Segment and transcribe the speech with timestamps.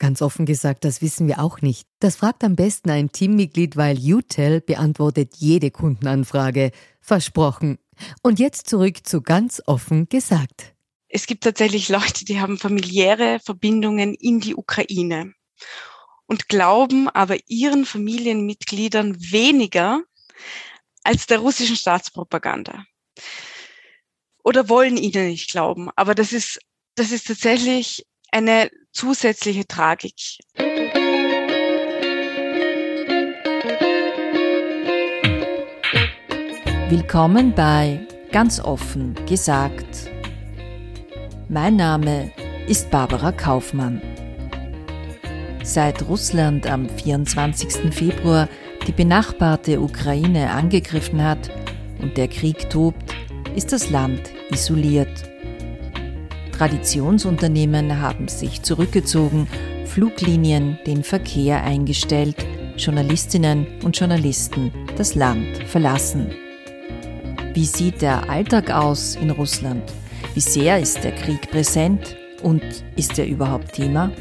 [0.00, 1.86] Ganz offen gesagt, das wissen wir auch nicht.
[1.98, 6.72] Das fragt am besten ein Teammitglied, weil UTEL beantwortet jede Kundenanfrage.
[7.02, 7.78] Versprochen.
[8.22, 10.74] Und jetzt zurück zu ganz offen gesagt.
[11.08, 15.34] Es gibt tatsächlich Leute, die haben familiäre Verbindungen in die Ukraine
[16.24, 20.02] und glauben aber ihren Familienmitgliedern weniger
[21.04, 22.86] als der russischen Staatspropaganda.
[24.42, 25.90] Oder wollen ihnen nicht glauben.
[25.94, 26.58] Aber das ist,
[26.94, 30.38] das ist tatsächlich eine zusätzliche Tragik.
[36.88, 38.00] Willkommen bei
[38.32, 40.10] Ganz offen gesagt.
[41.48, 42.30] Mein Name
[42.68, 44.00] ist Barbara Kaufmann.
[45.62, 47.92] Seit Russland am 24.
[47.94, 48.48] Februar
[48.86, 51.50] die benachbarte Ukraine angegriffen hat
[52.00, 53.14] und der Krieg tobt,
[53.54, 55.29] ist das Land isoliert.
[56.60, 59.48] Traditionsunternehmen haben sich zurückgezogen,
[59.86, 62.36] Fluglinien den Verkehr eingestellt,
[62.76, 66.34] Journalistinnen und Journalisten das Land verlassen.
[67.54, 69.82] Wie sieht der Alltag aus in Russland?
[70.34, 72.62] Wie sehr ist der Krieg präsent und
[72.94, 74.12] ist er überhaupt Thema?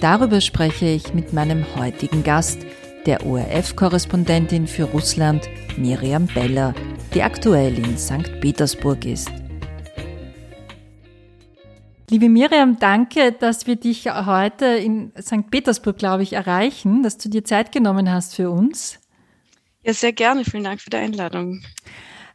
[0.00, 2.60] Darüber spreche ich mit meinem heutigen Gast,
[3.06, 6.74] der ORF-Korrespondentin für Russland, Miriam Beller,
[7.12, 8.40] die aktuell in St.
[8.40, 9.43] Petersburg ist.
[12.10, 15.50] Liebe Miriam, danke, dass wir dich heute in St.
[15.50, 19.00] Petersburg, glaube ich, erreichen, dass du dir Zeit genommen hast für uns.
[19.82, 20.44] Ja, sehr gerne.
[20.44, 21.62] Vielen Dank für die Einladung.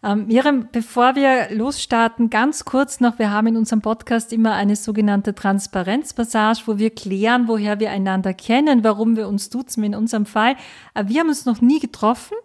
[0.02, 4.76] Ähm, Miriam, bevor wir losstarten, ganz kurz noch, wir haben in unserem Podcast immer eine
[4.76, 10.26] sogenannte Transparenzpassage, wo wir klären, woher wir einander kennen, warum wir uns duzen in unserem
[10.26, 10.56] Fall.
[10.96, 12.38] Äh, wir haben uns noch nie getroffen.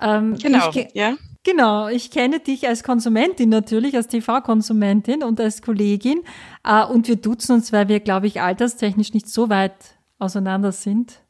[0.00, 1.14] Ähm, genau, ja.
[1.44, 6.22] Genau, ich kenne dich als Konsumentin natürlich, als TV-Konsumentin und als Kollegin.
[6.64, 9.74] Äh, und wir duzen uns, weil wir, glaube ich, alterstechnisch nicht so weit
[10.18, 11.20] auseinander sind.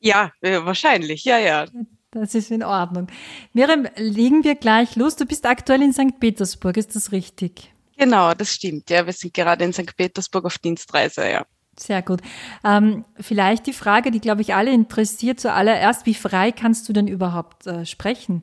[0.00, 1.66] Ja, äh, wahrscheinlich, ja, ja.
[2.10, 3.06] Das ist in Ordnung.
[3.54, 5.16] Miriam, legen wir gleich los.
[5.16, 6.20] Du bist aktuell in St.
[6.20, 7.72] Petersburg, ist das richtig?
[7.96, 8.90] Genau, das stimmt.
[8.90, 9.96] Ja, wir sind gerade in St.
[9.96, 11.46] Petersburg auf Dienstreise, ja.
[11.78, 12.20] Sehr gut.
[12.64, 17.08] Ähm, vielleicht die Frage, die, glaube ich, alle interessiert, zuallererst, wie frei kannst du denn
[17.08, 18.42] überhaupt äh, sprechen?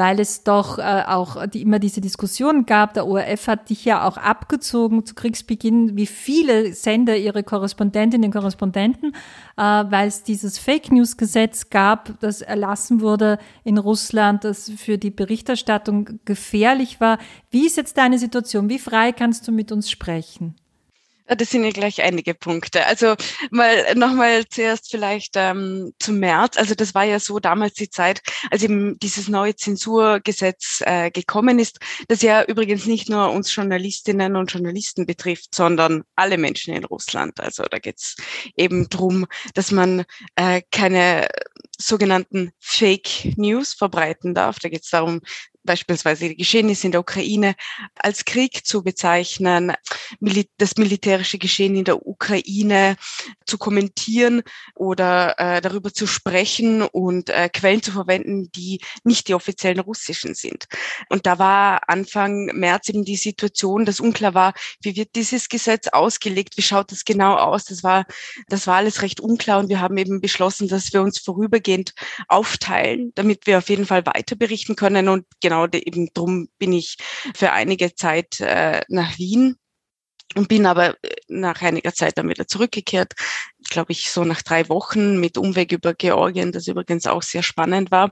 [0.00, 2.94] Weil es doch äh, auch die, immer diese Diskussion gab.
[2.94, 8.32] Der ORF hat dich ja auch abgezogen zu Kriegsbeginn, wie viele Sender ihre Korrespondentinnen und
[8.32, 9.12] Korrespondenten,
[9.58, 14.96] äh, weil es dieses Fake News Gesetz gab, das erlassen wurde in Russland, das für
[14.96, 17.18] die Berichterstattung gefährlich war.
[17.50, 18.70] Wie ist jetzt deine Situation?
[18.70, 20.54] Wie frei kannst du mit uns sprechen?
[21.36, 22.86] Das sind ja gleich einige Punkte.
[22.86, 23.14] Also
[23.50, 26.56] mal nochmal zuerst vielleicht ähm, zum März.
[26.56, 28.20] Also das war ja so damals die Zeit,
[28.50, 34.34] als eben dieses neue Zensurgesetz äh, gekommen ist, das ja übrigens nicht nur uns Journalistinnen
[34.34, 37.38] und Journalisten betrifft, sondern alle Menschen in Russland.
[37.38, 38.16] Also da geht's
[38.56, 40.04] eben drum, dass man
[40.34, 41.28] äh, keine
[41.78, 44.58] sogenannten Fake News verbreiten darf.
[44.58, 45.20] Da geht es darum,
[45.64, 47.54] beispielsweise die Geschehnisse in der Ukraine
[47.94, 49.72] als Krieg zu bezeichnen,
[50.58, 52.96] das militärische Geschehen in der Ukraine
[53.46, 54.42] zu kommentieren
[54.74, 60.34] oder äh, darüber zu sprechen und äh, Quellen zu verwenden, die nicht die offiziellen russischen
[60.34, 60.66] sind.
[61.08, 65.88] Und da war Anfang März eben die Situation, dass unklar war, wie wird dieses Gesetz
[65.88, 67.64] ausgelegt, wie schaut das genau aus.
[67.64, 68.06] Das war,
[68.48, 71.94] das war alles recht unklar und wir haben eben beschlossen, dass wir uns vorübergehend
[72.28, 76.96] aufteilen, damit wir auf jeden Fall weiter berichten können und genau eben drum bin ich
[77.34, 79.56] für einige Zeit äh, nach Wien
[80.36, 83.14] und bin aber äh, nach einiger Zeit dann wieder zurückgekehrt.
[83.68, 87.90] Glaube ich, so nach drei Wochen mit Umweg über Georgien, das übrigens auch sehr spannend
[87.90, 88.10] war.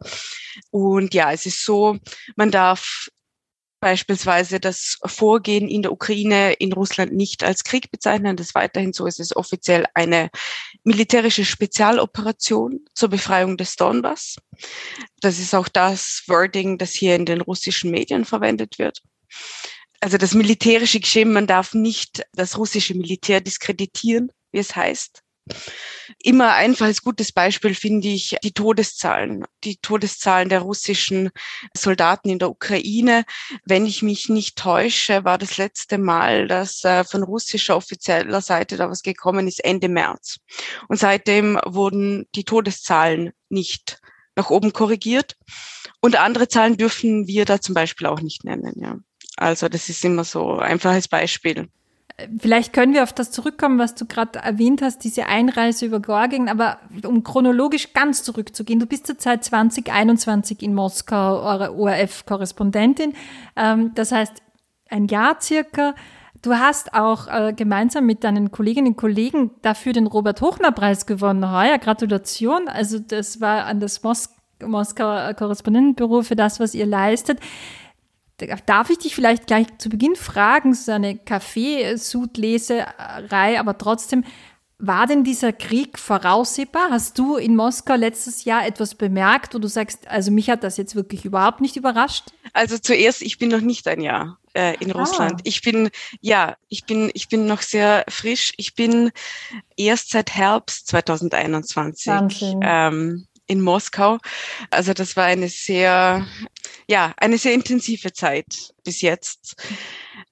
[0.70, 1.98] Und ja, es ist so,
[2.36, 3.08] man darf
[3.80, 8.36] beispielsweise das Vorgehen in der Ukraine in Russland nicht als Krieg bezeichnen.
[8.36, 9.06] Das weiterhin so.
[9.06, 10.30] Es ist offiziell eine
[10.84, 14.36] militärische Spezialoperation zur Befreiung des Donbass.
[15.20, 19.02] Das ist auch das Wording, das hier in den russischen Medien verwendet wird.
[20.00, 25.22] also das militärische Geschehen, man darf nicht das russische Militär diskreditieren, wie es heißt.
[26.22, 31.30] Immer einfach als gutes Beispiel finde ich die Todeszahlen, die Todeszahlen der russischen
[31.76, 33.24] Soldaten in der Ukraine.
[33.64, 38.76] Wenn ich mich nicht täusche, war das letzte Mal, dass äh, von russischer offizieller Seite
[38.76, 40.38] da was gekommen ist, Ende März.
[40.88, 44.00] Und seitdem wurden die Todeszahlen nicht
[44.34, 45.36] nach oben korrigiert.
[46.00, 48.96] Und andere Zahlen dürfen wir da zum Beispiel auch nicht nennen, ja.
[49.36, 51.68] Also das ist immer so einfach als Beispiel.
[52.40, 56.48] Vielleicht können wir auf das zurückkommen, was du gerade erwähnt hast, diese Einreise über Georgien.
[56.48, 63.12] Aber um chronologisch ganz zurückzugehen, du bist zurzeit 2021 in Moskau, eure ORF-Korrespondentin.
[63.54, 64.42] Ähm, das heißt,
[64.90, 65.94] ein Jahr circa.
[66.42, 71.52] Du hast auch äh, gemeinsam mit deinen Kolleginnen und Kollegen dafür den Robert-Hochner-Preis gewonnen.
[71.52, 72.68] Heuer, Gratulation.
[72.68, 77.38] Also das war an das Mos Moskauer Korrespondentenbüro für das, was ihr leistet.
[78.66, 84.24] Darf ich dich vielleicht gleich zu Beginn fragen, so eine Kaffeesud-Leserei, aber trotzdem,
[84.80, 86.90] war denn dieser Krieg voraussehbar?
[86.90, 90.76] Hast du in Moskau letztes Jahr etwas bemerkt, wo du sagst, also mich hat das
[90.76, 92.26] jetzt wirklich überhaupt nicht überrascht?
[92.52, 95.00] Also zuerst, ich bin noch nicht ein Jahr äh, in ah.
[95.00, 95.40] Russland.
[95.42, 95.90] Ich bin,
[96.20, 98.52] ja, ich bin, ich bin noch sehr frisch.
[98.56, 99.10] Ich bin
[99.76, 104.18] erst seit Herbst 2021 ähm, in Moskau.
[104.70, 106.26] Also das war eine sehr,
[106.88, 109.56] ja, eine sehr intensive Zeit bis jetzt.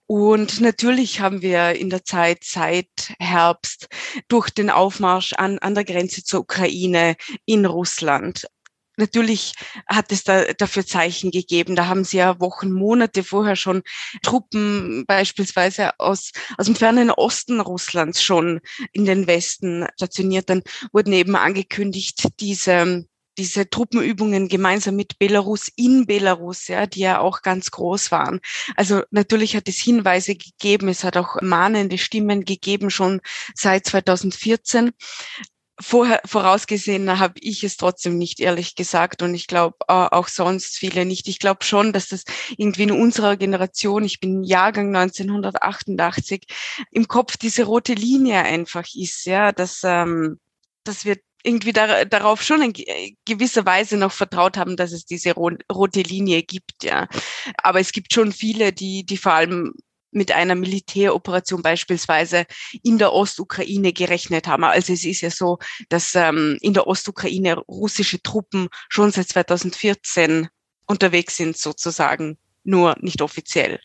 [0.07, 3.89] Und natürlich haben wir in der Zeit seit Herbst
[4.29, 8.47] durch den Aufmarsch an, an der Grenze zur Ukraine in Russland
[8.97, 9.53] Natürlich
[9.87, 11.77] hat es da dafür Zeichen gegeben.
[11.77, 13.83] Da haben sie ja Wochen, Monate vorher schon
[14.23, 18.61] Truppen beispielsweise aus, aus dem fernen Osten Russlands schon
[18.93, 20.51] in den Westen stationiert.
[20.51, 20.63] Dann
[20.93, 23.07] wurden eben angekündigt, diese
[23.39, 28.41] diese Truppenübungen gemeinsam mit Belarus in Belarus, ja, die ja auch ganz groß waren.
[28.77, 33.21] Also natürlich hat es Hinweise gegeben, es hat auch mahnende Stimmen gegeben schon
[33.55, 34.93] seit 2014
[35.81, 41.05] vorher vorausgesehen habe ich es trotzdem nicht ehrlich gesagt und ich glaube auch sonst viele
[41.05, 41.29] nicht.
[41.29, 42.25] Ich glaube schon, dass das
[42.57, 46.47] irgendwie in unserer Generation, ich bin Jahrgang 1988,
[46.91, 50.39] im Kopf diese rote Linie einfach ist, ja, dass ähm,
[50.85, 55.33] dass wir irgendwie da, darauf schon in gewisser Weise noch vertraut haben, dass es diese
[55.33, 57.09] rote Linie gibt, ja.
[57.63, 59.75] Aber es gibt schon viele, die, die vor allem
[60.11, 62.47] mit einer Militäroperation beispielsweise
[62.83, 64.65] in der Ostukraine gerechnet haben.
[64.65, 65.59] Also es ist ja so,
[65.89, 70.49] dass ähm, in der Ostukraine russische Truppen schon seit 2014
[70.87, 73.81] unterwegs sind sozusagen, nur nicht offiziell.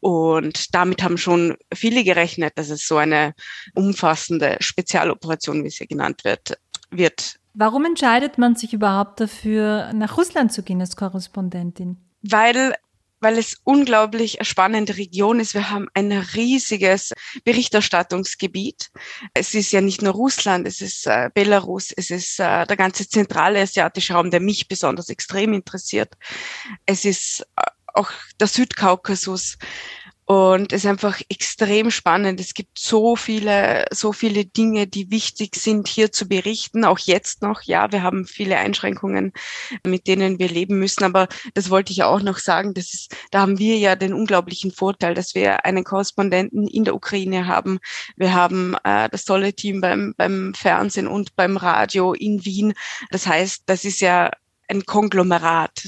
[0.00, 3.34] Und damit haben schon viele gerechnet, dass es so eine
[3.74, 6.58] umfassende Spezialoperation, wie sie genannt wird,
[6.90, 7.36] wird.
[7.54, 11.96] Warum entscheidet man sich überhaupt dafür, nach Russland zu gehen als Korrespondentin?
[12.22, 12.74] Weil
[13.20, 15.54] weil es unglaublich spannende Region ist.
[15.54, 17.12] Wir haben ein riesiges
[17.44, 18.90] Berichterstattungsgebiet.
[19.34, 23.08] Es ist ja nicht nur Russland, es ist äh, Belarus, es ist äh, der ganze
[23.08, 26.14] zentrale asiatische Raum, der mich besonders extrem interessiert.
[26.84, 27.62] Es ist äh,
[27.94, 29.56] auch der Südkaukasus.
[30.28, 32.40] Und es ist einfach extrem spannend.
[32.40, 36.84] Es gibt so viele, so viele Dinge, die wichtig sind, hier zu berichten.
[36.84, 37.62] Auch jetzt noch.
[37.62, 39.32] Ja, wir haben viele Einschränkungen,
[39.84, 41.04] mit denen wir leben müssen.
[41.04, 42.74] Aber das wollte ich auch noch sagen.
[42.74, 46.96] Das ist, da haben wir ja den unglaublichen Vorteil, dass wir einen Korrespondenten in der
[46.96, 47.78] Ukraine haben.
[48.16, 52.74] Wir haben äh, das tolle Team beim, beim Fernsehen und beim Radio in Wien.
[53.12, 54.32] Das heißt, das ist ja
[54.66, 55.86] ein Konglomerat.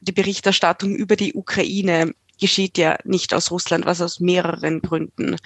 [0.00, 5.36] Die Berichterstattung über die Ukraine geschieht ja nicht aus Russland, was aus mehreren Gründen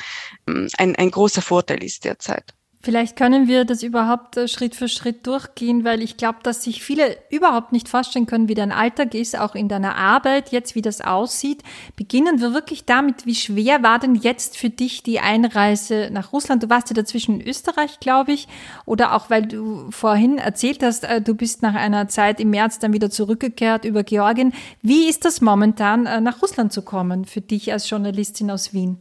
[0.47, 2.55] ähm, ein, ein großer Vorteil ist derzeit.
[2.85, 6.83] Vielleicht können wir das überhaupt äh, Schritt für Schritt durchgehen, weil ich glaube, dass sich
[6.83, 10.83] viele überhaupt nicht vorstellen können, wie dein Alltag ist, auch in deiner Arbeit, jetzt wie
[10.83, 11.63] das aussieht.
[11.95, 16.65] Beginnen wir wirklich damit, wie schwer war denn jetzt für dich die Einreise nach Russland?
[16.65, 18.49] Du warst ja dazwischen in Österreich, glaube ich,
[18.85, 22.81] oder auch weil du vorhin erzählt hast, äh, du bist nach einer Zeit im März
[22.81, 24.53] dann wieder zurückgekehrt über Georgien.
[24.83, 28.99] Wie ist das momentan, äh, nach Russland zu kommen für dich als Journalistin aus Wien?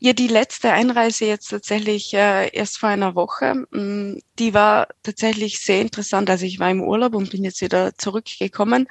[0.00, 3.66] Ja, die letzte Einreise jetzt tatsächlich äh, erst vor einer Woche.
[3.70, 6.28] Mm, die war tatsächlich sehr interessant.
[6.30, 8.86] Also ich war im Urlaub und bin jetzt wieder zurückgekommen.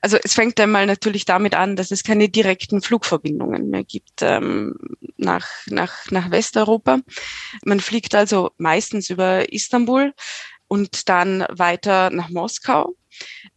[0.00, 4.76] Also es fängt einmal natürlich damit an, dass es keine direkten Flugverbindungen mehr gibt ähm,
[5.16, 7.00] nach, nach, nach Westeuropa.
[7.64, 10.14] Man fliegt also meistens über Istanbul
[10.68, 12.96] und dann weiter nach Moskau.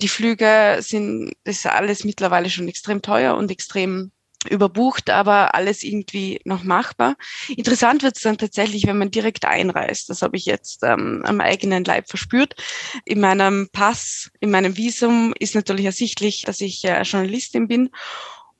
[0.01, 4.11] Die Flüge sind, das ist alles mittlerweile schon extrem teuer und extrem
[4.47, 7.15] überbucht, aber alles irgendwie noch machbar.
[7.49, 10.09] Interessant wird es dann tatsächlich, wenn man direkt einreist.
[10.09, 12.55] Das habe ich jetzt ähm, am eigenen Leib verspürt.
[13.05, 17.89] In meinem Pass, in meinem Visum ist natürlich ersichtlich, dass ich äh, Journalistin bin.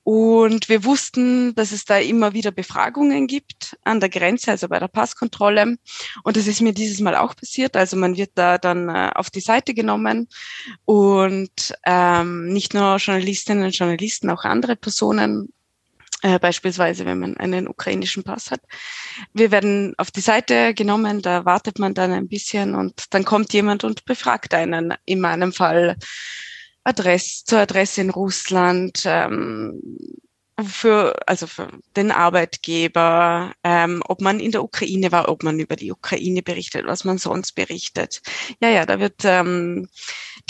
[0.04, 4.80] Und wir wussten, dass es da immer wieder Befragungen gibt an der Grenze, also bei
[4.80, 5.78] der Passkontrolle.
[6.24, 7.76] Und das ist mir dieses Mal auch passiert.
[7.76, 10.28] Also man wird da dann äh, auf die Seite genommen
[10.86, 15.54] und ähm, nicht nur Journalistinnen und Journalisten, auch andere Personen
[16.22, 18.62] äh, beispielsweise wenn man einen ukrainischen Pass hat.
[19.34, 23.54] Wir werden auf die Seite genommen, da wartet man dann ein bisschen und dann kommt
[23.54, 24.94] jemand und befragt einen.
[25.06, 25.98] In meinem Fall
[26.84, 29.82] Adresse, zur Adresse in Russland, ähm,
[30.68, 35.76] für, also für den Arbeitgeber, ähm, ob man in der Ukraine war, ob man über
[35.76, 38.22] die Ukraine berichtet, was man sonst berichtet.
[38.62, 39.88] Ja, ja, da wird ähm,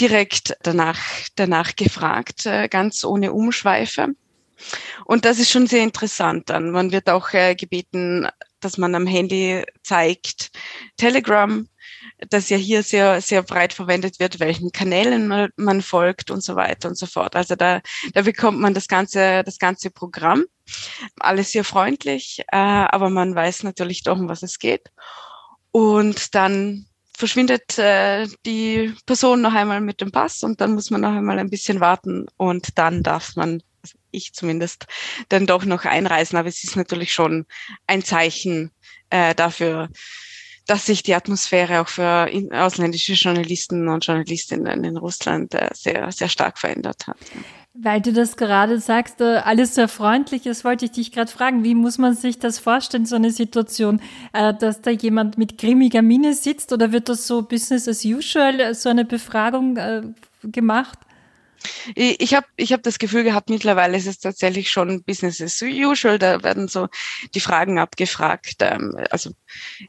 [0.00, 1.00] direkt danach,
[1.36, 4.08] danach gefragt, äh, ganz ohne Umschweife.
[5.04, 6.70] Und das ist schon sehr interessant dann.
[6.70, 8.28] Man wird auch äh, gebeten,
[8.60, 10.50] dass man am Handy zeigt,
[10.96, 11.66] Telegram,
[12.28, 16.88] das ja hier sehr, sehr breit verwendet wird, welchen Kanälen man, folgt und so weiter
[16.88, 17.36] und so fort.
[17.36, 17.80] Also da,
[18.12, 20.44] da bekommt man das ganze, das ganze Programm.
[21.18, 24.90] Alles sehr freundlich, äh, aber man weiß natürlich doch, um was es geht.
[25.72, 26.86] Und dann
[27.16, 31.38] verschwindet äh, die Person noch einmal mit dem Pass und dann muss man noch einmal
[31.38, 33.62] ein bisschen warten und dann darf man
[34.10, 34.86] ich zumindest,
[35.28, 36.38] dann doch noch einreisen.
[36.38, 37.46] Aber es ist natürlich schon
[37.86, 38.70] ein Zeichen
[39.10, 39.88] äh, dafür,
[40.66, 46.28] dass sich die Atmosphäre auch für ausländische Journalisten und Journalistinnen in Russland äh, sehr, sehr
[46.28, 47.16] stark verändert hat.
[47.72, 51.64] Weil du das gerade sagst, äh, alles sehr freundlich ist, wollte ich dich gerade fragen,
[51.64, 54.00] wie muss man sich das vorstellen, so eine Situation,
[54.32, 58.72] äh, dass da jemand mit grimmiger Miene sitzt oder wird das so Business as usual,
[58.74, 59.76] so eine Befragung
[60.44, 60.98] gemacht?
[61.94, 66.18] Ich habe ich hab das Gefühl gehabt, mittlerweile ist es tatsächlich schon Business as usual.
[66.18, 66.88] Da werden so
[67.34, 68.56] die Fragen abgefragt.
[68.60, 69.30] Ähm, also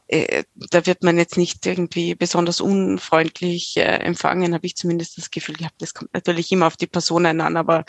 [0.08, 5.30] äh, da wird man jetzt nicht irgendwie besonders unfreundlich äh, empfangen, habe ich zumindest das
[5.30, 5.80] Gefühl gehabt.
[5.80, 7.56] Das kommt natürlich immer auf die Personen an.
[7.56, 7.84] Aber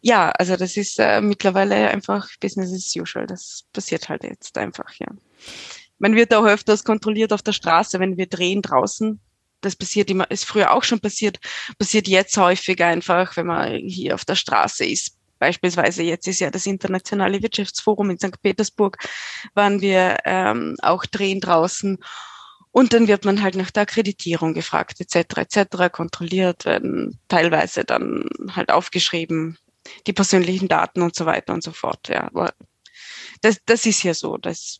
[0.00, 3.26] ja, also das ist äh, mittlerweile einfach Business as usual.
[3.26, 5.08] Das passiert halt jetzt einfach, ja.
[5.98, 9.18] Man wird auch öfters kontrolliert auf der Straße, wenn wir drehen draußen
[9.60, 11.38] das passiert immer, ist früher auch schon passiert,
[11.78, 15.16] passiert jetzt häufig einfach, wenn man hier auf der Straße ist.
[15.38, 18.40] Beispielsweise jetzt ist ja das Internationale Wirtschaftsforum in St.
[18.42, 18.96] Petersburg,
[19.54, 21.98] waren wir ähm, auch drehen draußen.
[22.70, 28.28] Und dann wird man halt nach der Akkreditierung gefragt, etc., etc., kontrolliert werden, teilweise dann
[28.54, 29.58] halt aufgeschrieben,
[30.06, 32.08] die persönlichen Daten und so weiter und so fort.
[32.08, 32.52] Ja, aber
[33.40, 34.36] das, das ist ja so.
[34.36, 34.78] Das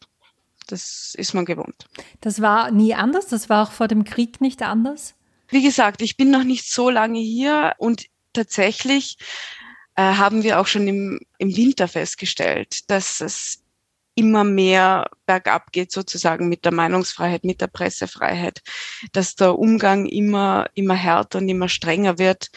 [0.67, 1.87] das ist man gewohnt.
[2.21, 3.27] Das war nie anders?
[3.29, 5.15] Das war auch vor dem Krieg nicht anders?
[5.49, 9.17] Wie gesagt, ich bin noch nicht so lange hier und tatsächlich
[9.95, 13.63] äh, haben wir auch schon im, im Winter festgestellt, dass es
[14.17, 18.63] immer mehr bergab geht sozusagen mit der Meinungsfreiheit, mit der Pressefreiheit,
[19.13, 22.51] dass der Umgang immer, immer härter und immer strenger wird.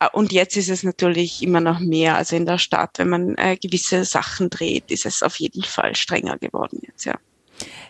[0.00, 2.16] Äh, und jetzt ist es natürlich immer noch mehr.
[2.16, 5.94] Also in der Stadt, wenn man äh, gewisse Sachen dreht, ist es auf jeden Fall
[5.94, 7.18] strenger geworden jetzt, ja.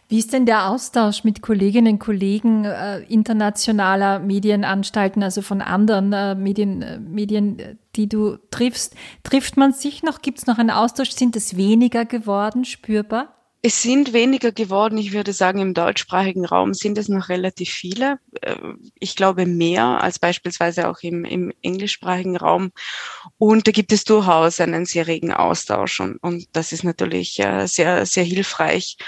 [0.08, 6.12] Wie ist denn der Austausch mit Kolleginnen und Kollegen äh, internationaler Medienanstalten, also von anderen
[6.12, 8.94] äh, Medien, äh, Medien, die du triffst?
[9.22, 10.22] Trifft man sich noch?
[10.22, 11.10] Gibt es noch einen Austausch?
[11.10, 13.34] Sind es weniger geworden, spürbar?
[13.66, 14.98] Es sind weniger geworden.
[14.98, 18.18] Ich würde sagen, im deutschsprachigen Raum sind es noch relativ viele.
[18.42, 18.56] Äh,
[19.00, 22.72] ich glaube mehr als beispielsweise auch im, im englischsprachigen Raum.
[23.38, 27.66] Und da gibt es durchaus einen sehr regen Austausch und, und das ist natürlich äh,
[27.66, 28.98] sehr, sehr hilfreich.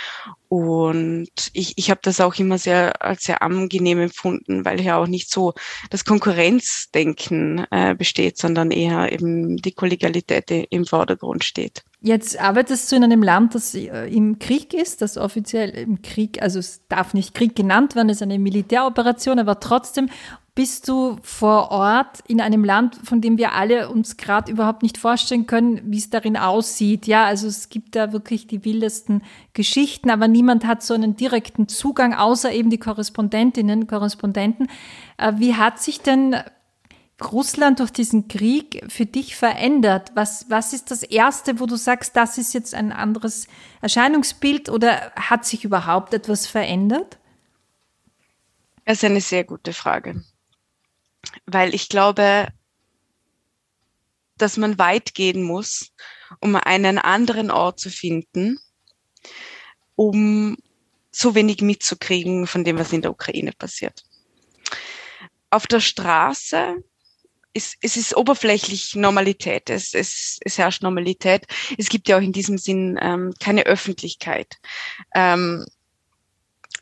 [0.48, 5.08] Und ich, ich habe das auch immer sehr als sehr angenehm empfunden, weil hier auch
[5.08, 5.54] nicht so
[5.90, 11.82] das Konkurrenzdenken äh, besteht, sondern eher eben die Kollegialität im Vordergrund steht.
[12.00, 16.40] Jetzt arbeitest du in einem Land, das äh, im Krieg ist, das offiziell im Krieg,
[16.40, 20.08] also es darf nicht Krieg genannt werden, es ist eine Militäroperation, aber trotzdem
[20.56, 24.96] bist du vor Ort in einem Land, von dem wir alle uns gerade überhaupt nicht
[24.96, 27.06] vorstellen können, wie es darin aussieht.
[27.06, 29.22] Ja, also es gibt da wirklich die wildesten
[29.52, 34.68] Geschichten, aber niemand hat so einen direkten Zugang, außer eben die Korrespondentinnen, Korrespondenten.
[35.18, 36.36] Äh, wie hat sich denn
[37.22, 40.12] Russland durch diesen Krieg für dich verändert?
[40.14, 43.46] Was, was ist das Erste, wo du sagst, das ist jetzt ein anderes
[43.82, 47.18] Erscheinungsbild oder hat sich überhaupt etwas verändert?
[48.86, 50.22] Das ist eine sehr gute Frage
[51.46, 52.48] weil ich glaube,
[54.36, 55.92] dass man weit gehen muss,
[56.40, 58.58] um einen anderen Ort zu finden,
[59.94, 60.56] um
[61.10, 64.04] so wenig mitzukriegen von dem, was in der Ukraine passiert.
[65.48, 66.76] Auf der Straße
[67.54, 69.70] ist, es ist oberflächlich Normalität.
[69.70, 71.46] Es, es, es herrscht Normalität.
[71.78, 74.58] Es gibt ja auch in diesem Sinn ähm, keine Öffentlichkeit.
[75.14, 75.64] Ähm,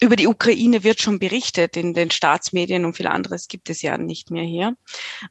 [0.00, 3.96] über die Ukraine wird schon berichtet in den Staatsmedien und viel anderes gibt es ja
[3.98, 4.76] nicht mehr hier.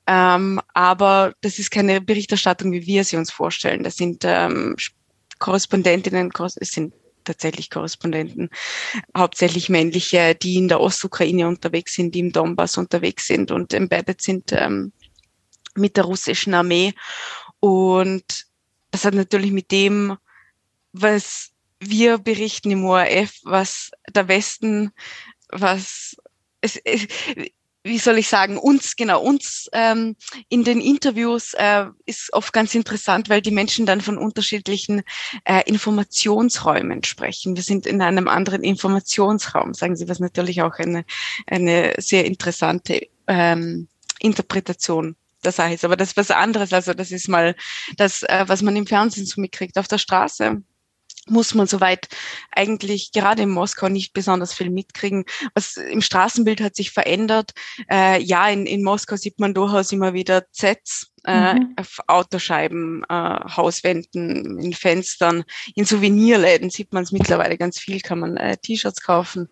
[0.07, 3.83] Ähm, aber das ist keine Berichterstattung, wie wir sie uns vorstellen.
[3.83, 4.75] Das sind ähm,
[5.39, 6.93] Korrespondentinnen, es sind
[7.23, 8.49] tatsächlich Korrespondenten,
[9.17, 14.21] hauptsächlich männliche, die in der Ostukraine unterwegs sind, die im Donbass unterwegs sind und embedded
[14.21, 14.91] sind ähm,
[15.75, 16.93] mit der russischen Armee.
[17.59, 18.45] Und
[18.91, 20.17] das hat natürlich mit dem,
[20.91, 21.52] was
[21.89, 24.91] wir berichten im ORF, was der Westen,
[25.49, 26.15] was
[26.61, 27.07] es, es,
[27.83, 30.15] wie soll ich sagen, uns, genau, uns ähm,
[30.47, 35.03] in den Interviews äh, ist oft ganz interessant, weil die Menschen dann von unterschiedlichen
[35.43, 37.55] äh, Informationsräumen sprechen.
[37.55, 41.03] Wir sind in einem anderen Informationsraum, sagen Sie, was natürlich auch eine,
[41.45, 45.83] eine sehr interessante ähm, Interpretation der Sache ist.
[45.83, 46.71] Aber das ist was anderes.
[46.71, 47.53] Also das ist mal
[47.97, 49.77] das, äh, was man im Fernsehen so mitkriegt.
[49.77, 50.63] Auf der Straße
[51.27, 52.07] muss man soweit
[52.51, 55.25] eigentlich gerade in Moskau nicht besonders viel mitkriegen.
[55.53, 57.51] Was im Straßenbild hat sich verändert.
[57.89, 61.73] Äh, ja, in, in Moskau sieht man durchaus immer wieder Zs äh, mhm.
[61.77, 65.43] auf Autoscheiben, äh, Hauswänden, in Fenstern.
[65.75, 69.49] In Souvenirläden sieht man es mittlerweile ganz viel, kann man äh, T-Shirts kaufen.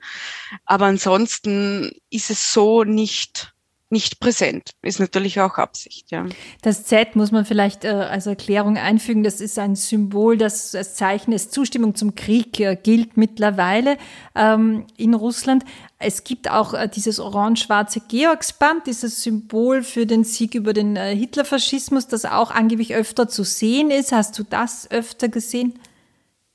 [0.66, 3.54] Aber ansonsten ist es so nicht
[3.92, 4.72] nicht präsent.
[4.82, 6.26] Ist natürlich auch Absicht, ja.
[6.62, 9.24] Das Z muss man vielleicht äh, als Erklärung einfügen.
[9.24, 13.98] Das ist ein Symbol, das als Zeichen ist Zustimmung zum Krieg äh, gilt mittlerweile
[14.36, 15.64] ähm, in Russland.
[16.00, 21.16] Es gibt auch äh, dieses orange-schwarze Georgsband, dieses Symbol für den Sieg über den äh,
[21.16, 24.12] Hitlerfaschismus, das auch angeblich öfter zu sehen ist.
[24.12, 25.80] Hast du das öfter gesehen?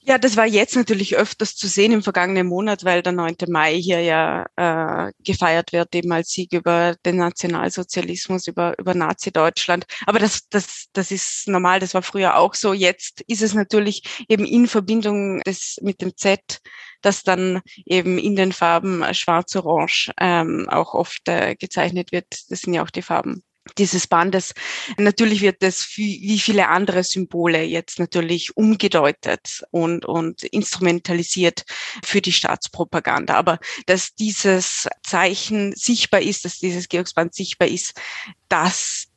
[0.08, 3.34] Ja, das war jetzt natürlich öfters zu sehen im vergangenen Monat, weil der 9.
[3.48, 9.84] Mai hier ja äh, gefeiert wird, eben als Sieg über den Nationalsozialismus, über, über Nazi-Deutschland.
[10.06, 12.72] Aber das, das, das ist normal, das war früher auch so.
[12.72, 16.60] Jetzt ist es natürlich eben in Verbindung des, mit dem Z,
[17.02, 22.26] das dann eben in den Farben schwarz-orange ähm, auch oft äh, gezeichnet wird.
[22.48, 23.42] Das sind ja auch die Farben
[23.78, 24.54] dieses Bandes.
[24.96, 31.64] Natürlich wird es wie viele andere Symbole jetzt natürlich umgedeutet und, und instrumentalisiert
[32.04, 33.34] für die Staatspropaganda.
[33.34, 38.00] Aber dass dieses Zeichen sichtbar ist, dass dieses Georgsband sichtbar ist,
[38.48, 39.08] das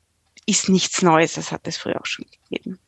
[0.46, 1.34] ist nichts Neues.
[1.34, 2.80] Das hat es früher auch schon gegeben.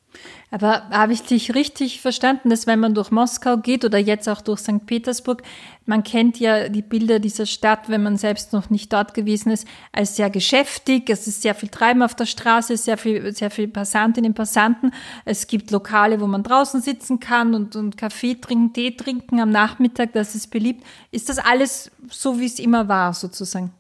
[0.54, 4.42] Aber habe ich dich richtig verstanden, dass wenn man durch Moskau geht oder jetzt auch
[4.42, 4.86] durch St.
[4.86, 5.44] Petersburg,
[5.86, 9.66] man kennt ja die Bilder dieser Stadt, wenn man selbst noch nicht dort gewesen ist,
[9.94, 11.10] als sehr geschäftig.
[11.10, 14.92] Es ist sehr viel Treiben auf der Straße, sehr viel, sehr viel Passantinnen und Passanten.
[15.24, 19.52] Es gibt Lokale, wo man draußen sitzen kann und, und Kaffee trinken, Tee trinken am
[19.52, 20.12] Nachmittag.
[20.12, 20.84] Das ist beliebt.
[21.12, 23.72] Ist das alles so, wie es immer war, sozusagen?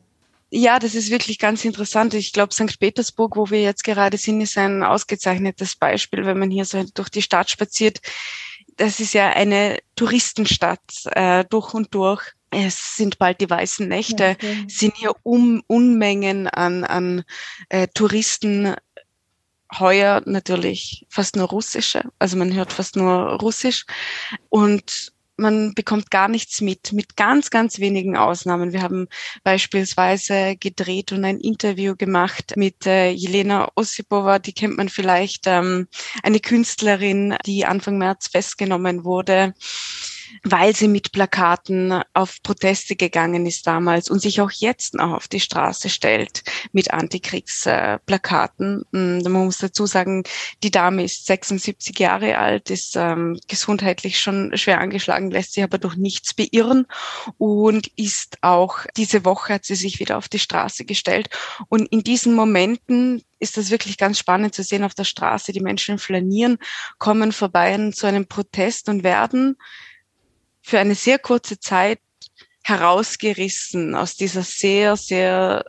[0.53, 2.13] Ja, das ist wirklich ganz interessant.
[2.13, 2.77] Ich glaube, St.
[2.77, 7.07] Petersburg, wo wir jetzt gerade sind, ist ein ausgezeichnetes Beispiel, wenn man hier so durch
[7.07, 8.01] die Stadt spaziert.
[8.75, 12.21] Das ist ja eine Touristenstadt äh, durch und durch.
[12.49, 14.31] Es sind bald die weißen Nächte.
[14.31, 14.65] Okay.
[14.67, 17.23] Es sind hier um, Unmengen an, an
[17.69, 18.75] äh, Touristen.
[19.79, 22.03] Heuer natürlich fast nur russische.
[22.19, 23.85] Also man hört fast nur russisch.
[24.49, 28.71] Und man bekommt gar nichts mit, mit ganz, ganz wenigen Ausnahmen.
[28.71, 29.07] Wir haben
[29.43, 35.87] beispielsweise gedreht und ein Interview gemacht mit äh, Jelena Osipova, die kennt man vielleicht, ähm,
[36.23, 39.53] eine Künstlerin, die Anfang März festgenommen wurde
[40.43, 45.27] weil sie mit Plakaten auf Proteste gegangen ist damals und sich auch jetzt noch auf
[45.27, 48.83] die Straße stellt mit Antikriegsplakaten.
[48.91, 50.23] Mm, man muss dazu sagen,
[50.63, 55.77] die Dame ist 76 Jahre alt, ist ähm, gesundheitlich schon schwer angeschlagen, lässt sich aber
[55.77, 56.87] durch nichts beirren
[57.37, 61.29] und ist auch diese Woche hat sie sich wieder auf die Straße gestellt.
[61.69, 65.51] Und in diesen Momenten ist das wirklich ganz spannend zu sehen auf der Straße.
[65.51, 66.57] Die Menschen flanieren,
[66.99, 69.57] kommen vorbei zu einem Protest und werden
[70.61, 71.99] für eine sehr kurze Zeit
[72.63, 75.65] herausgerissen aus dieser sehr, sehr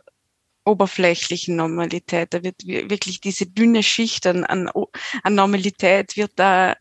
[0.65, 2.33] oberflächlichen Normalität.
[2.33, 4.69] Da wird wirklich diese dünne Schicht an, an,
[5.23, 6.75] an Normalität wird da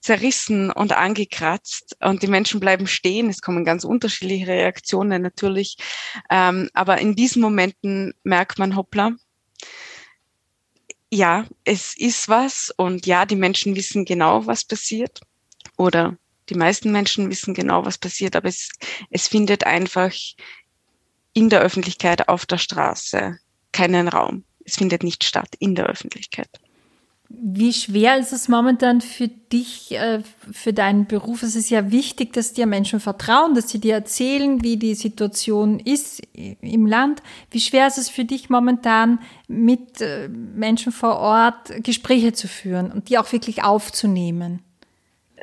[0.00, 3.30] zerrissen und angekratzt und die Menschen bleiben stehen.
[3.30, 5.78] Es kommen ganz unterschiedliche Reaktionen natürlich.
[6.30, 9.12] Ähm, aber in diesen Momenten merkt man, hoppla,
[11.10, 15.20] ja, es ist was und ja, die Menschen wissen genau, was passiert
[15.78, 16.18] oder
[16.48, 18.70] die meisten Menschen wissen genau, was passiert, aber es,
[19.10, 20.12] es findet einfach
[21.32, 23.38] in der Öffentlichkeit auf der Straße
[23.72, 24.44] keinen Raum.
[24.64, 26.48] Es findet nicht statt in der Öffentlichkeit.
[27.28, 31.42] Wie schwer ist es momentan für dich, äh, für deinen Beruf?
[31.42, 35.80] Es ist ja wichtig, dass dir Menschen vertrauen, dass sie dir erzählen, wie die Situation
[35.80, 37.22] ist im Land.
[37.50, 42.92] Wie schwer ist es für dich momentan, mit äh, Menschen vor Ort Gespräche zu führen
[42.92, 44.62] und die auch wirklich aufzunehmen?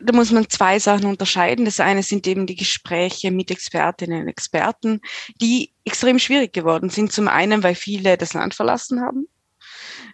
[0.04, 1.66] Da muss man zwei Sachen unterscheiden.
[1.66, 5.02] Das eine sind eben die Gespräche mit Expertinnen und Experten,
[5.42, 7.12] die extrem schwierig geworden sind.
[7.12, 9.28] Zum einen, weil viele das Land verlassen haben.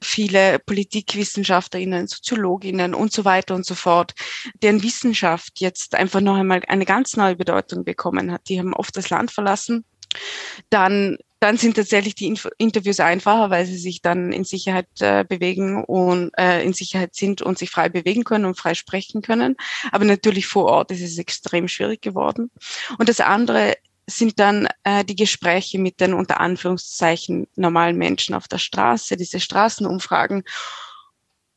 [0.01, 4.13] Viele Politikwissenschaftlerinnen, Soziologinnen und so weiter und so fort,
[4.61, 8.47] deren Wissenschaft jetzt einfach noch einmal eine ganz neue Bedeutung bekommen hat.
[8.49, 9.85] Die haben oft das Land verlassen.
[10.69, 15.23] Dann dann sind tatsächlich die Inf Interviews einfacher, weil sie sich dann in Sicherheit äh,
[15.23, 19.55] bewegen und äh, in Sicherheit sind und sich frei bewegen können und frei sprechen können.
[19.91, 22.49] Aber natürlich vor Ort ist es extrem schwierig geworden.
[22.97, 23.75] Und das andere
[24.09, 29.39] sind dann äh, die Gespräche mit den unter Anführungszeichen normalen Menschen auf der Straße, diese
[29.39, 30.43] Straßenumfragen.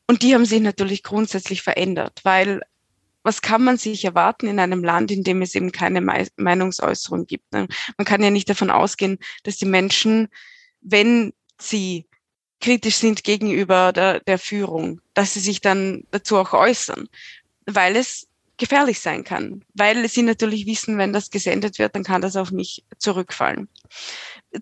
[0.09, 2.63] Und die haben sich natürlich grundsätzlich verändert, weil
[3.23, 6.01] was kann man sich erwarten in einem Land, in dem es eben keine
[6.37, 7.53] Meinungsäußerung gibt?
[7.53, 7.69] Ne?
[7.97, 10.29] Man kann ja nicht davon ausgehen, dass die Menschen,
[10.81, 12.07] wenn sie
[12.61, 17.09] kritisch sind gegenüber der, der Führung, dass sie sich dann dazu auch äußern,
[17.67, 22.21] weil es gefährlich sein kann, weil sie natürlich wissen, wenn das gesendet wird, dann kann
[22.21, 23.69] das auf mich zurückfallen.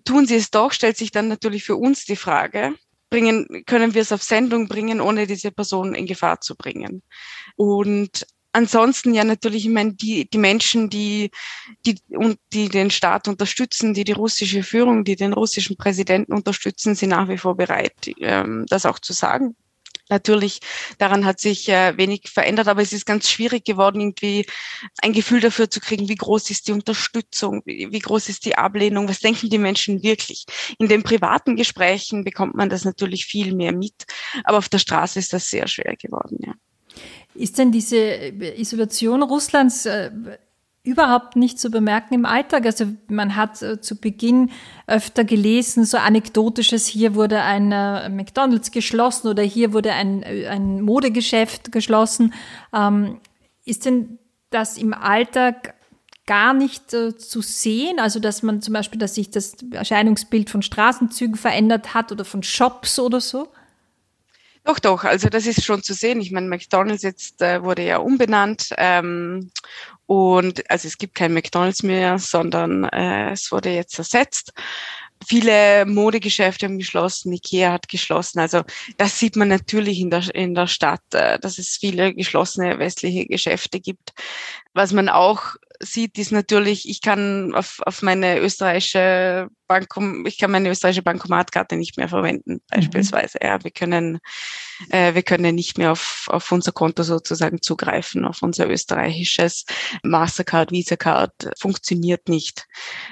[0.05, 2.75] Tun sie es doch, stellt sich dann natürlich für uns die Frage,
[3.09, 7.03] bringen, können wir es auf Sendung bringen, ohne diese Person in Gefahr zu bringen?
[7.57, 11.31] Und ansonsten ja natürlich, ich meine, die, die Menschen, die,
[11.85, 16.95] die, und die den Staat unterstützen, die die russische Führung, die den russischen Präsidenten unterstützen,
[16.95, 19.55] sind nach wie vor bereit, ähm, das auch zu sagen.
[20.11, 20.59] Natürlich,
[20.97, 24.47] daran hat sich äh, wenig verändert, aber es ist ganz schwierig geworden, irgendwie
[25.03, 28.57] ein Gefühl dafür zu kriegen, wie groß ist die Unterstützung, wie, wie groß ist die
[28.57, 30.45] Ablehnung, was denken die Menschen wirklich.
[30.79, 34.05] In den privaten Gesprächen bekommt man das natürlich viel mehr mit,
[34.45, 36.53] aber auf der Straße ist das sehr schwer geworden, ja.
[37.35, 37.97] Ist denn diese
[38.57, 40.11] Isolation Russlands äh,
[40.83, 42.65] überhaupt nicht zu bemerken im Alltag?
[42.65, 44.51] Also man hat äh, zu Beginn
[44.87, 50.81] öfter gelesen, so anekdotisches, hier wurde ein äh, McDonald's geschlossen oder hier wurde ein, ein
[50.81, 52.33] Modegeschäft geschlossen.
[52.73, 53.19] Ähm,
[53.65, 54.17] ist denn
[54.49, 55.75] das im Alltag
[56.25, 57.99] gar nicht zu sehen?
[57.99, 62.43] Also dass man zum Beispiel, dass sich das Erscheinungsbild von Straßenzügen verändert hat oder von
[62.43, 63.47] Shops oder so?
[64.65, 66.21] Doch, doch, also das ist schon zu sehen.
[66.21, 69.51] Ich meine, McDonalds jetzt äh, wurde ja umbenannt ähm,
[70.05, 74.53] und also es gibt kein McDonalds mehr, sondern äh, es wurde jetzt ersetzt.
[75.27, 78.39] Viele Modegeschäfte haben geschlossen, Ikea hat geschlossen.
[78.39, 78.63] Also
[78.97, 83.25] das sieht man natürlich in der, in der Stadt, äh, dass es viele geschlossene westliche
[83.25, 84.13] Geschäfte gibt.
[84.73, 90.51] Was man auch sieht, ist natürlich, ich kann auf, auf meine österreichische Bankom, ich kann
[90.51, 92.61] meine österreichische Bankomatkarte nicht mehr verwenden, mhm.
[92.69, 93.39] beispielsweise.
[93.41, 93.47] Mhm.
[93.47, 94.19] Ja, wir können,
[94.89, 99.65] äh, wir können nicht mehr auf, auf unser Konto sozusagen zugreifen, auf unser österreichisches
[100.03, 102.67] Mastercard, Visa Card funktioniert nicht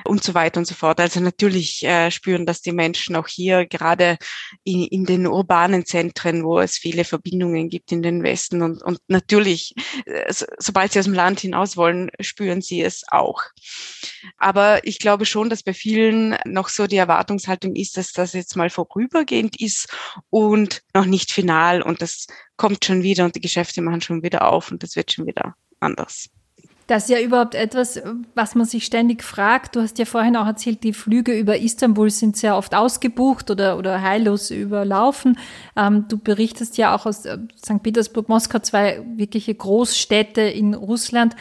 [0.06, 1.00] und so weiter und so fort.
[1.00, 4.18] Also natürlich äh, spüren das die Menschen auch hier, gerade
[4.64, 9.00] in, in den urbanen Zentren, wo es viele Verbindungen gibt in den Westen und, und
[9.08, 9.74] natürlich,
[10.06, 13.42] äh, so, sobald sie aus dem Land hinaus wollen, spüren sie es auch.
[14.38, 18.56] Aber ich glaube schon, dass bei vielen noch so die Erwartungshaltung ist, dass das jetzt
[18.56, 19.90] mal vorübergehend ist
[20.30, 24.52] und noch nicht final und das kommt schon wieder und die Geschäfte machen schon wieder
[24.52, 26.30] auf und das wird schon wieder anders.
[26.88, 28.02] Das ist ja überhaupt etwas,
[28.34, 29.76] was man sich ständig fragt.
[29.76, 33.78] Du hast ja vorhin auch erzählt, die Flüge über Istanbul sind sehr oft ausgebucht oder,
[33.78, 35.38] oder heillos überlaufen.
[35.76, 37.84] Ähm, du berichtest ja auch aus äh, St.
[37.84, 41.36] Petersburg, Moskau, zwei wirkliche Großstädte in Russland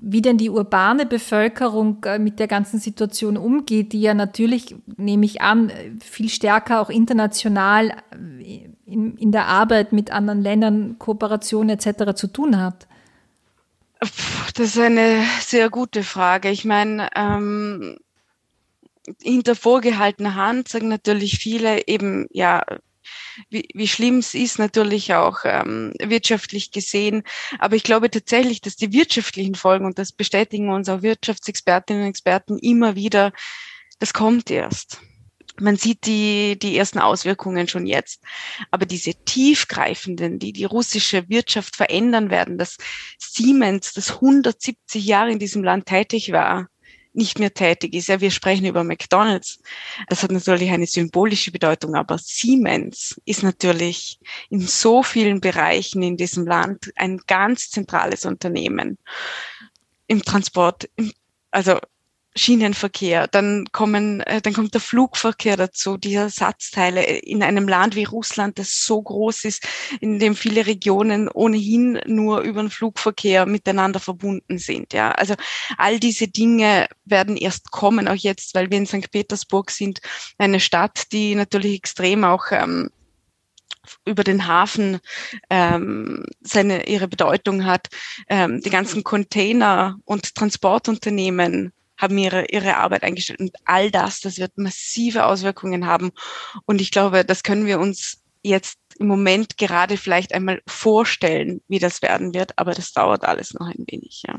[0.00, 5.26] wie denn die urbane Bevölkerung äh, mit der ganzen Situation umgeht, die ja natürlich, nehme
[5.26, 11.68] ich an, viel stärker auch international äh, in, in der Arbeit mit anderen Ländern, Kooperation
[11.68, 12.14] etc.
[12.14, 12.86] zu tun hat?
[14.54, 16.50] Das ist eine sehr gute Frage.
[16.50, 17.98] Ich meine, ähm,
[19.20, 22.64] hinter vorgehaltener Hand sagen natürlich viele eben, ja,
[23.50, 27.22] wie, wie schlimm es ist, natürlich auch ähm, wirtschaftlich gesehen.
[27.58, 32.08] Aber ich glaube tatsächlich, dass die wirtschaftlichen Folgen, und das bestätigen uns auch Wirtschaftsexpertinnen und
[32.08, 33.32] Experten immer wieder,
[33.98, 35.00] das kommt erst.
[35.60, 38.22] Man sieht die, die ersten Auswirkungen schon jetzt.
[38.70, 42.76] Aber diese tiefgreifenden, die die russische Wirtschaft verändern werden, dass
[43.18, 46.68] Siemens, das 170 Jahre in diesem Land tätig war,
[47.18, 48.08] nicht mehr tätig ist.
[48.08, 49.60] Ja, wir sprechen über McDonald's.
[50.08, 56.16] Das hat natürlich eine symbolische Bedeutung, aber Siemens ist natürlich in so vielen Bereichen in
[56.16, 58.96] diesem Land ein ganz zentrales Unternehmen.
[60.06, 60.88] Im Transport,
[61.50, 61.78] also
[62.38, 68.04] Schienenverkehr, dann kommen, äh, dann kommt der Flugverkehr dazu, die Ersatzteile in einem Land wie
[68.04, 69.66] Russland, das so groß ist,
[70.00, 74.92] in dem viele Regionen ohnehin nur über den Flugverkehr miteinander verbunden sind.
[74.92, 75.34] Ja, also
[75.76, 79.10] all diese Dinge werden erst kommen, auch jetzt, weil wir in St.
[79.10, 80.00] Petersburg sind,
[80.38, 82.90] eine Stadt, die natürlich extrem auch ähm,
[84.04, 84.98] über den Hafen
[85.50, 87.88] ähm, seine ihre Bedeutung hat.
[88.28, 93.40] Ähm, die ganzen Container und Transportunternehmen haben ihre, ihre Arbeit eingestellt.
[93.40, 96.12] Und all das, das wird massive Auswirkungen haben.
[96.64, 101.78] Und ich glaube, das können wir uns jetzt im Moment gerade vielleicht einmal vorstellen, wie
[101.78, 102.58] das werden wird.
[102.58, 104.38] Aber das dauert alles noch ein wenig, ja.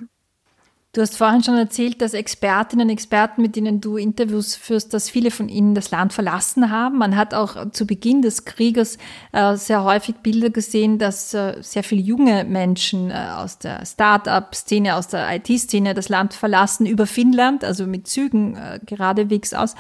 [0.92, 5.08] Du hast vorhin schon erzählt, dass Expertinnen und Experten, mit denen du Interviews führst, dass
[5.08, 6.98] viele von ihnen das Land verlassen haben.
[6.98, 8.98] Man hat auch zu Beginn des Krieges
[9.32, 14.96] äh, sehr häufig Bilder gesehen, dass äh, sehr viele junge Menschen äh, aus der Start-up-Szene,
[14.96, 19.76] aus der IT-Szene das Land verlassen über Finnland, also mit Zügen äh, geradewegs aus.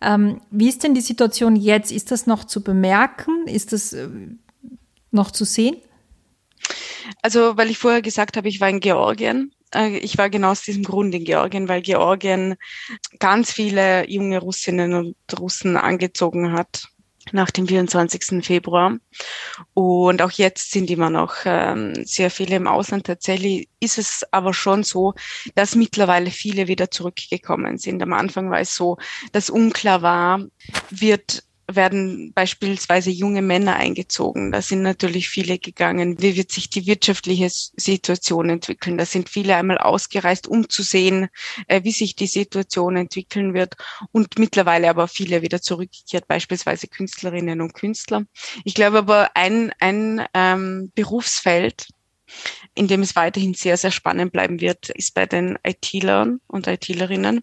[0.00, 1.92] Ähm, wie ist denn die Situation jetzt?
[1.92, 3.46] Ist das noch zu bemerken?
[3.46, 4.08] Ist das äh,
[5.10, 5.76] noch zu sehen?
[7.20, 10.84] Also, weil ich vorher gesagt habe, ich war in Georgien ich war genau aus diesem
[10.84, 12.56] Grund in Georgien, weil Georgien
[13.18, 16.88] ganz viele junge Russinnen und Russen angezogen hat
[17.32, 18.44] nach dem 24.
[18.44, 18.98] Februar.
[19.72, 23.06] Und auch jetzt sind immer noch ähm, sehr viele im Ausland.
[23.06, 25.14] Tatsächlich ist es aber schon so,
[25.54, 28.02] dass mittlerweile viele wieder zurückgekommen sind.
[28.02, 28.98] Am Anfang war es so,
[29.32, 30.44] dass unklar war,
[30.90, 31.44] wird
[31.76, 34.52] werden beispielsweise junge Männer eingezogen.
[34.52, 36.20] Da sind natürlich viele gegangen.
[36.20, 38.98] Wie wird sich die wirtschaftliche Situation entwickeln?
[38.98, 41.28] Da sind viele einmal ausgereist, um zu sehen,
[41.68, 43.76] äh, wie sich die Situation entwickeln wird.
[44.12, 48.24] Und mittlerweile aber viele wieder zurückgekehrt, beispielsweise Künstlerinnen und Künstler.
[48.64, 51.88] Ich glaube aber, ein, ein ähm, Berufsfeld,
[52.74, 57.42] in dem es weiterhin sehr, sehr spannend bleiben wird, ist bei den IT-Lern und IT-Lerinnen,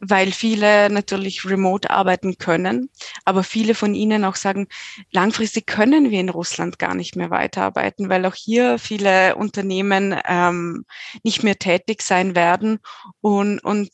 [0.00, 2.88] weil viele natürlich remote arbeiten können,
[3.24, 4.68] aber viele von ihnen auch sagen,
[5.10, 10.84] langfristig können wir in Russland gar nicht mehr weiterarbeiten, weil auch hier viele Unternehmen ähm,
[11.22, 12.78] nicht mehr tätig sein werden
[13.20, 13.90] und, und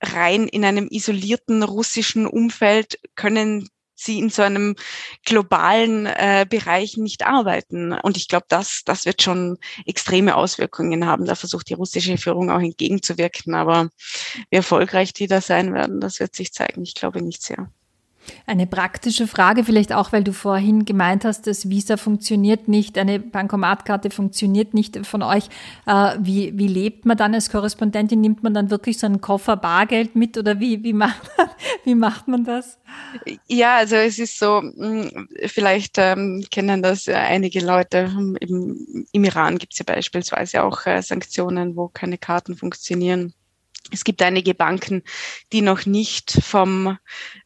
[0.00, 3.68] rein in einem isolierten russischen Umfeld können
[4.04, 4.76] sie in so einem
[5.24, 7.92] globalen äh, Bereich nicht arbeiten.
[7.92, 11.24] Und ich glaube, das, das wird schon extreme Auswirkungen haben.
[11.24, 13.54] Da versucht die russische Führung auch entgegenzuwirken.
[13.54, 13.88] Aber
[14.50, 16.82] wie erfolgreich die da sein werden, das wird sich zeigen.
[16.82, 17.70] Ich glaube nicht sehr.
[18.46, 23.18] Eine praktische Frage vielleicht auch, weil du vorhin gemeint hast, das Visa funktioniert nicht, eine
[23.18, 25.48] Bankomatkarte funktioniert nicht von euch.
[25.86, 28.20] Äh, wie, wie lebt man dann als Korrespondentin?
[28.20, 31.22] Nimmt man dann wirklich so einen Koffer Bargeld mit oder wie, wie, macht,
[31.84, 32.78] wie macht man das?
[33.48, 38.10] Ja, also es ist so, hm, vielleicht ähm, kennen das einige Leute.
[38.40, 43.34] Im, im Iran gibt es ja beispielsweise auch äh, Sanktionen, wo keine Karten funktionieren.
[43.94, 45.02] Es gibt einige Banken,
[45.52, 46.98] die noch nicht vom,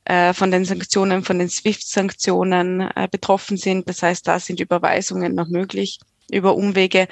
[0.05, 3.89] äh, von den Sanktionen, von den SWIFT-Sanktionen äh, betroffen sind.
[3.89, 7.07] Das heißt, da sind Überweisungen noch möglich über Umwege.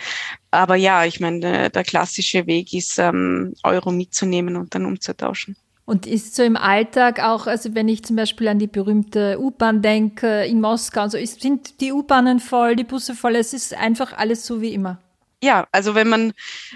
[0.51, 5.57] Aber ja, ich meine, der, der klassische Weg ist, ähm, Euro mitzunehmen und dann umzutauschen.
[5.85, 9.83] Und ist so im Alltag auch, also wenn ich zum Beispiel an die berühmte U-Bahn
[9.83, 14.13] denke in Moskau, also ist, sind die U-Bahnen voll, die Busse voll, es ist einfach
[14.15, 14.99] alles so wie immer.
[15.43, 16.33] Ja, also wenn man,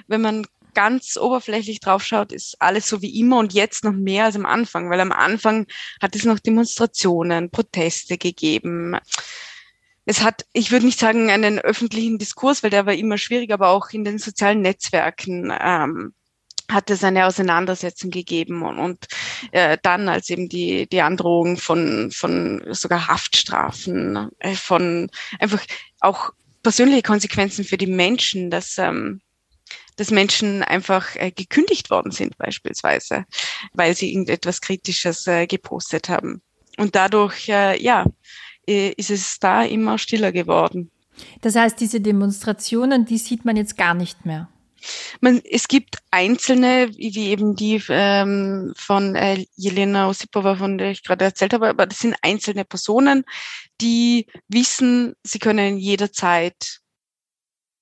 [0.06, 4.36] wenn man ganz oberflächlich draufschaut, ist alles so wie immer und jetzt noch mehr als
[4.36, 5.66] am Anfang, weil am Anfang
[6.00, 8.96] hat es noch Demonstrationen, Proteste gegeben.
[10.04, 13.68] Es hat, ich würde nicht sagen, einen öffentlichen Diskurs, weil der war immer schwierig, aber
[13.68, 16.14] auch in den sozialen Netzwerken ähm,
[16.70, 19.06] hat es eine Auseinandersetzung gegeben und, und
[19.52, 25.62] äh, dann als eben die die Androhung von von sogar Haftstrafen äh, von einfach
[26.00, 29.20] auch persönliche Konsequenzen für die Menschen, dass ähm,
[30.00, 33.26] dass Menschen einfach äh, gekündigt worden sind beispielsweise,
[33.74, 36.40] weil sie irgendetwas Kritisches äh, gepostet haben.
[36.78, 38.06] Und dadurch, äh, ja,
[38.66, 40.90] äh, ist es da immer stiller geworden.
[41.42, 44.48] Das heißt, diese Demonstrationen, die sieht man jetzt gar nicht mehr.
[45.20, 51.04] Man, es gibt einzelne, wie eben die ähm, von äh, Jelena Osipova, von der ich
[51.04, 53.24] gerade erzählt habe, aber das sind einzelne Personen,
[53.82, 56.80] die wissen, sie können jederzeit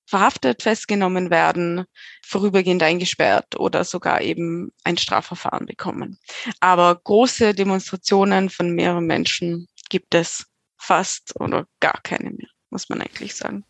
[0.08, 1.84] verhaftet, festgenommen werden,
[2.24, 6.18] vorübergehend eingesperrt oder sogar eben ein Strafverfahren bekommen.
[6.60, 10.46] Aber große Demonstrationen von mehreren Menschen gibt es
[10.78, 13.64] fast oder gar keine mehr, muss man eigentlich sagen.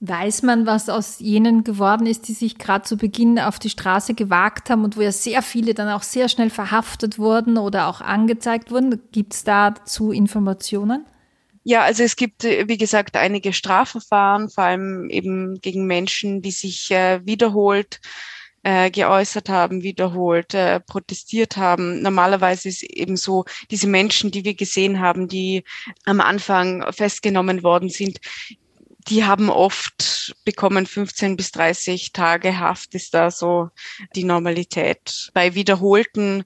[0.00, 4.12] Weiß man, was aus jenen geworden ist, die sich gerade zu Beginn auf die Straße
[4.12, 8.02] gewagt haben und wo ja sehr viele dann auch sehr schnell verhaftet wurden oder auch
[8.02, 9.00] angezeigt wurden?
[9.12, 11.06] Gibt es dazu Informationen?
[11.68, 16.52] Ja, also es gibt, äh, wie gesagt, einige Strafverfahren, vor allem eben gegen Menschen, die
[16.52, 18.00] sich äh, wiederholt
[18.62, 22.02] äh, geäußert haben, wiederholt äh, protestiert haben.
[22.02, 25.64] Normalerweise ist eben so, diese Menschen, die wir gesehen haben, die
[26.04, 28.20] am Anfang festgenommen worden sind,
[29.08, 33.70] die haben oft bekommen 15 bis 30 Tage Haft, ist da so
[34.14, 35.30] die Normalität.
[35.34, 36.44] Bei wiederholten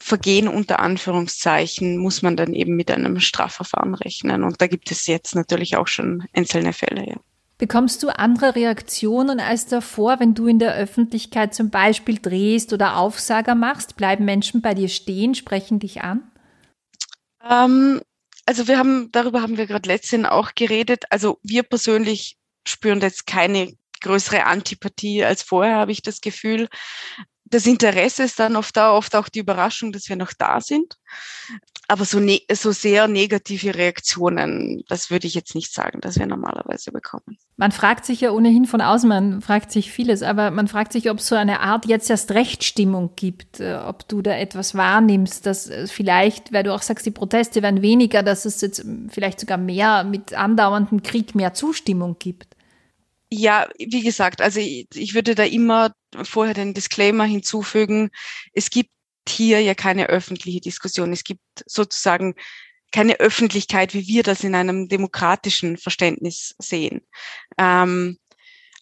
[0.00, 4.44] Vergehen unter Anführungszeichen muss man dann eben mit einem Strafverfahren rechnen.
[4.44, 7.06] Und da gibt es jetzt natürlich auch schon einzelne Fälle.
[7.06, 7.16] Ja.
[7.58, 12.96] Bekommst du andere Reaktionen als davor, wenn du in der Öffentlichkeit zum Beispiel drehst oder
[12.96, 13.96] Aufsager machst?
[13.96, 16.22] Bleiben Menschen bei dir stehen, sprechen dich an?
[17.48, 18.00] Ähm,
[18.46, 21.04] also wir haben, darüber haben wir gerade letztens auch geredet.
[21.10, 26.68] Also wir persönlich spüren jetzt keine größere Antipathie als vorher, habe ich das Gefühl
[27.50, 30.96] das Interesse ist dann oft da, oft auch die Überraschung, dass wir noch da sind.
[31.90, 36.26] Aber so, ne so sehr negative Reaktionen, das würde ich jetzt nicht sagen, dass wir
[36.26, 37.38] normalerweise bekommen.
[37.56, 41.08] Man fragt sich ja ohnehin von außen, man fragt sich vieles, aber man fragt sich,
[41.10, 45.46] ob es so eine Art jetzt erst Rechtsstimmung gibt, äh, ob du da etwas wahrnimmst,
[45.46, 49.56] dass vielleicht, weil du auch sagst, die Proteste werden weniger, dass es jetzt vielleicht sogar
[49.56, 52.47] mehr mit andauerndem Krieg mehr Zustimmung gibt.
[53.30, 58.10] Ja, wie gesagt, also ich, ich würde da immer vorher den Disclaimer hinzufügen.
[58.54, 58.90] Es gibt
[59.28, 61.12] hier ja keine öffentliche Diskussion.
[61.12, 62.34] Es gibt sozusagen
[62.90, 67.02] keine Öffentlichkeit, wie wir das in einem demokratischen Verständnis sehen.
[67.58, 68.18] Ähm,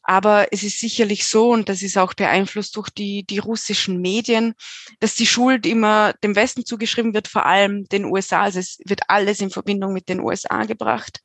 [0.04, 4.54] aber es ist sicherlich so, und das ist auch beeinflusst durch die, die russischen Medien,
[5.00, 8.42] dass die Schuld immer dem Westen zugeschrieben wird, vor allem den USA.
[8.42, 11.22] Also es wird alles in Verbindung mit den USA gebracht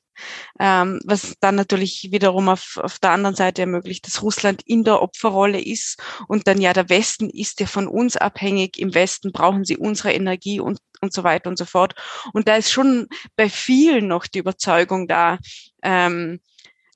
[0.60, 5.02] ähm, was dann natürlich wiederum auf, auf der anderen Seite ermöglicht, dass Russland in der
[5.02, 8.80] Opferrolle ist und dann ja der Westen ist ja von uns abhängig.
[8.80, 11.96] Im Westen brauchen sie unsere Energie und, und so weiter und so fort.
[12.34, 15.38] Und da ist schon bei vielen noch die Überzeugung da,
[15.84, 16.40] ähm,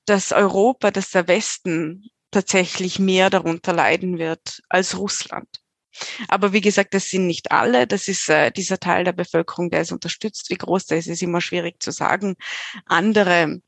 [0.06, 5.48] dass Europa, dass der Westen tatsächlich mehr darunter leiden wird als Russland.
[6.28, 7.86] Aber wie gesagt, das sind nicht alle.
[7.86, 10.50] Das ist äh, dieser Teil der Bevölkerung, der es unterstützt.
[10.50, 12.36] Wie groß der ist, ist immer schwierig zu sagen.
[12.86, 13.60] Andere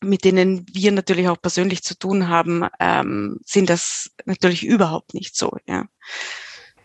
[0.00, 5.36] mit denen wir natürlich auch persönlich zu tun haben, ähm, sind das natürlich überhaupt nicht
[5.36, 5.56] so.
[5.66, 5.86] Ja.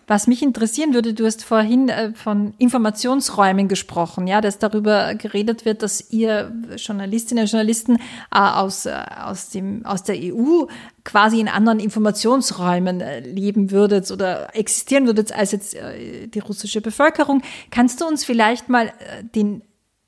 [0.05, 5.63] Was mich interessieren würde, du hast vorhin äh, von Informationsräumen gesprochen, ja, dass darüber geredet
[5.63, 7.99] wird, dass ihr Journalistinnen und Journalisten äh,
[8.31, 10.65] aus, äh, aus, dem, aus der EU
[11.05, 17.41] quasi in anderen Informationsräumen leben würdet oder existieren würdet als jetzt die russische Bevölkerung.
[17.71, 18.93] Kannst du uns vielleicht mal
[19.35, 19.63] den,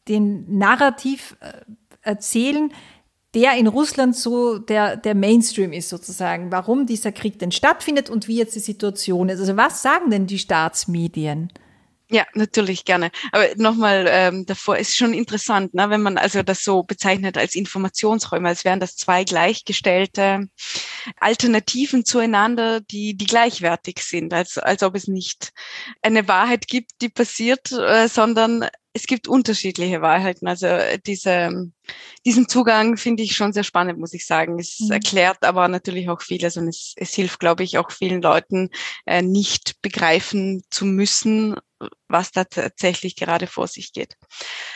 [0.07, 1.35] den Narrativ
[2.01, 2.71] erzählen,
[3.35, 8.27] der in Russland so der, der Mainstream ist sozusagen, warum dieser Krieg denn stattfindet und
[8.27, 9.41] wie jetzt die Situation ist.
[9.41, 11.51] Also was sagen denn die Staatsmedien?
[12.11, 13.09] Ja, natürlich gerne.
[13.31, 17.55] Aber nochmal ähm, davor ist schon interessant, ne, wenn man also das so bezeichnet als
[17.55, 20.47] Informationsräume, als wären das zwei gleichgestellte
[21.19, 25.51] Alternativen zueinander, die die gleichwertig sind, als als ob es nicht
[26.03, 30.47] eine Wahrheit gibt, die passiert, äh, sondern es gibt unterschiedliche Wahrheiten.
[30.47, 31.69] Also äh, diese,
[32.25, 34.57] diesen Zugang finde ich schon sehr spannend, muss ich sagen.
[34.57, 34.91] Es mhm.
[34.91, 38.69] erklärt aber natürlich auch vieles und es, es hilft, glaube ich, auch vielen Leuten
[39.05, 41.57] äh, nicht begreifen zu müssen,
[42.07, 44.15] was da tatsächlich gerade vor sich geht.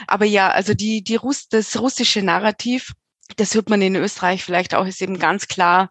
[0.06, 2.92] Aber ja, also die, die Russ, das russische Narrativ
[3.36, 5.90] das hört man in Österreich vielleicht auch, ist eben ganz klar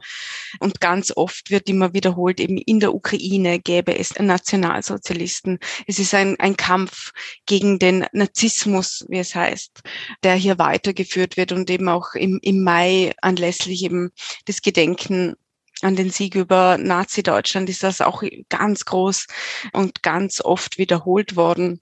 [0.61, 5.59] und ganz oft wird immer wiederholt, eben in der Ukraine gäbe es Nationalsozialisten.
[5.87, 7.13] Es ist ein, ein Kampf
[7.47, 9.83] gegen den Narzissmus, wie es heißt,
[10.23, 14.11] der hier weitergeführt wird und eben auch im, im Mai anlässlich eben
[14.47, 15.35] des Gedenken
[15.81, 19.27] an den Sieg über Nazi-Deutschland ist das auch ganz groß
[19.73, 21.81] und ganz oft wiederholt worden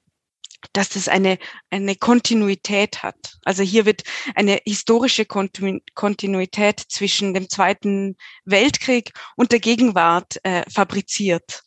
[0.72, 1.38] dass das eine,
[1.70, 3.16] eine Kontinuität hat.
[3.44, 4.02] Also hier wird
[4.34, 11.62] eine historische Kontinuität zwischen dem Zweiten Weltkrieg und der Gegenwart äh, fabriziert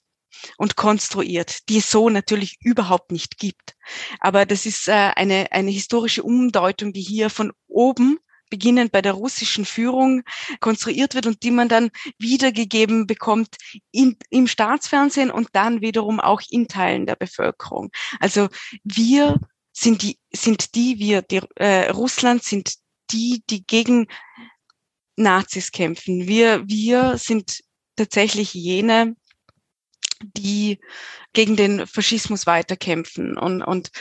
[0.57, 3.75] und konstruiert, die es so natürlich überhaupt nicht gibt.
[4.19, 9.13] Aber das ist äh, eine, eine historische Umdeutung, die hier von oben beginnend bei der
[9.13, 10.23] russischen Führung
[10.59, 13.55] konstruiert wird und die man dann wiedergegeben bekommt
[13.91, 17.91] in, im Staatsfernsehen und dann wiederum auch in Teilen der Bevölkerung.
[18.19, 18.49] Also
[18.83, 19.39] wir
[19.71, 22.75] sind die, sind die, wir, die, äh, Russland sind
[23.12, 24.07] die, die gegen
[25.15, 26.27] Nazis kämpfen.
[26.27, 27.62] Wir, wir sind
[27.95, 29.15] tatsächlich jene,
[30.21, 30.79] die
[31.33, 33.91] gegen den Faschismus weiterkämpfen und, und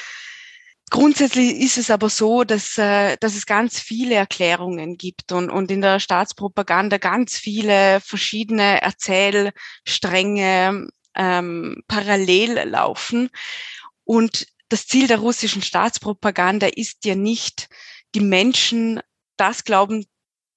[0.90, 5.70] Grundsätzlich ist es aber so, dass, äh, dass es ganz viele Erklärungen gibt und, und
[5.70, 13.30] in der Staatspropaganda ganz viele verschiedene Erzählstränge ähm, parallel laufen.
[14.04, 17.68] Und das Ziel der russischen Staatspropaganda ist ja nicht,
[18.14, 19.00] die Menschen
[19.36, 20.06] das glauben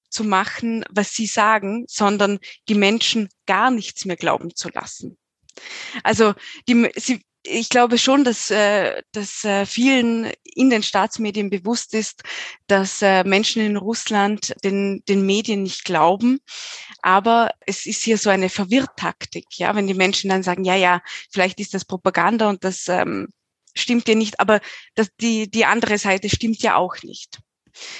[0.08, 5.18] zu machen, was sie sagen, sondern die Menschen gar nichts mehr glauben zu lassen.
[6.02, 6.34] Also
[6.68, 12.22] die, sie, ich glaube schon, dass, äh, dass äh, vielen in den Staatsmedien bewusst ist,
[12.66, 16.40] dass äh, Menschen in Russland den, den Medien nicht glauben.
[17.02, 21.02] Aber es ist hier so eine Verwirrtaktik, ja, wenn die Menschen dann sagen, ja, ja,
[21.30, 23.28] vielleicht ist das Propaganda und das ähm,
[23.74, 24.60] stimmt ja nicht, aber
[24.94, 27.38] das, die, die andere Seite stimmt ja auch nicht.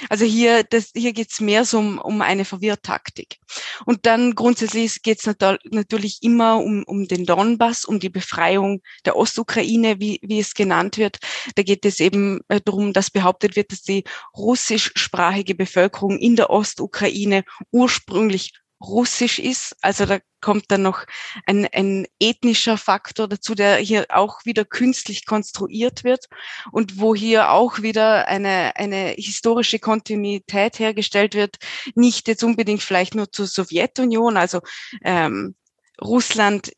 [0.08, 3.38] Also hier, das, hier geht es mehr so um, um eine Verwirrtaktik.
[3.86, 8.82] Und dann grundsätzlich geht es nat natürlich immer um, um den Donbass, um die Befreiung
[9.04, 11.18] der Ostukraine, wie, wie es genannt wird.
[11.54, 14.04] Da geht es eben äh, darum, dass behauptet wird, dass die
[14.36, 19.76] russischsprachige Bevölkerung in der Ostukraine ursprünglich russisch ist.
[19.80, 21.06] Also da kommt dann noch
[21.46, 26.26] ein, ein ethnischer Faktor dazu, der hier auch wieder künstlich konstruiert wird
[26.70, 31.56] und wo hier auch wieder eine, eine historische Kontinuität hergestellt wird,
[31.94, 34.60] nicht jetzt unbedingt vielleicht nur zur Sowjetunion, also
[35.02, 35.54] ähm,
[36.00, 36.72] Russland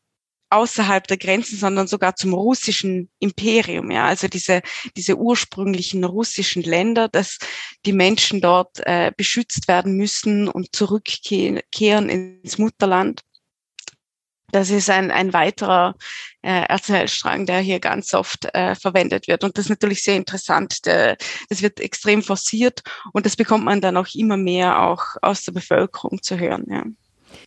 [0.49, 3.91] außerhalb der Grenzen, sondern sogar zum russischen Imperium.
[3.91, 4.61] Ja, also diese
[4.95, 7.39] diese ursprünglichen russischen Länder, dass
[7.85, 13.21] die Menschen dort äh, beschützt werden müssen und zurückkehren ins Mutterland.
[14.51, 15.95] Das ist ein, ein weiterer
[16.41, 19.43] äh, Erzählstrang, der hier ganz oft äh, verwendet wird.
[19.43, 20.85] Und das ist natürlich sehr interessant.
[20.85, 21.17] Der,
[21.49, 22.81] das wird extrem forciert
[23.11, 26.65] und das bekommt man dann auch immer mehr auch aus der Bevölkerung zu hören.
[26.69, 26.83] Ja.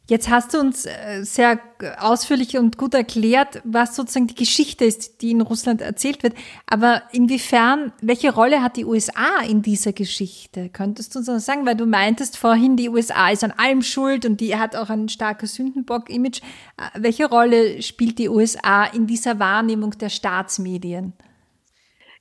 [0.09, 1.61] Jetzt hast du uns äh, sehr
[1.99, 6.35] ausführlich und gut erklärt, was sozusagen die Geschichte ist, die in Russland erzählt wird.
[6.67, 10.71] Aber inwiefern, welche Rolle hat die USA in dieser Geschichte?
[10.71, 11.67] Könntest du uns das sagen?
[11.67, 15.09] Weil du meintest vorhin, die USA ist an allem schuld und die hat auch ein
[15.09, 16.41] starkes Sündenbock-Image.
[16.77, 21.13] Äh, welche Rolle spielt die USA in dieser Wahrnehmung der Staatsmedien?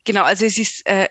[0.03, 1.07] Genau, also es ist äh,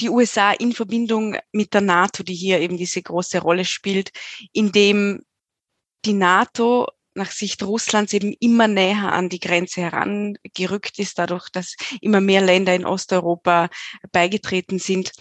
[0.00, 4.10] die USA in Verbindung mit der NATO, die hier eben diese große Rolle spielt,
[4.52, 5.22] indem
[6.06, 11.74] die NATO nach Sicht Russlands eben immer näher an die Grenze herangerückt ist, dadurch, dass
[12.00, 13.70] immer mehr Länder in Osteuropa
[14.12, 15.12] beigetreten sind.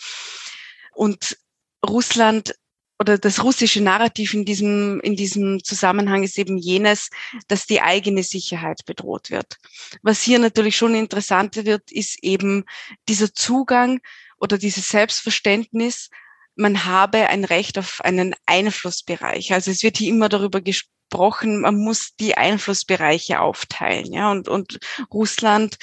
[0.93, 1.37] Und
[1.85, 2.55] Russland
[2.99, 7.09] oder das russische Narrativ in diesem, in diesem Zusammenhang ist eben jenes,
[7.47, 9.57] dass die eigene Sicherheit bedroht wird.
[10.01, 12.63] Was hier natürlich schon interessant wird, ist eben
[13.09, 13.99] dieser Zugang
[14.37, 16.09] oder dieses Selbstverständnis,
[16.55, 19.53] man habe ein Recht auf einen Einflussbereich.
[19.53, 24.11] Also es wird hier immer darüber gesprochen, man muss die Einflussbereiche aufteilen.
[24.13, 24.79] Ja, und, und
[25.11, 25.77] Russland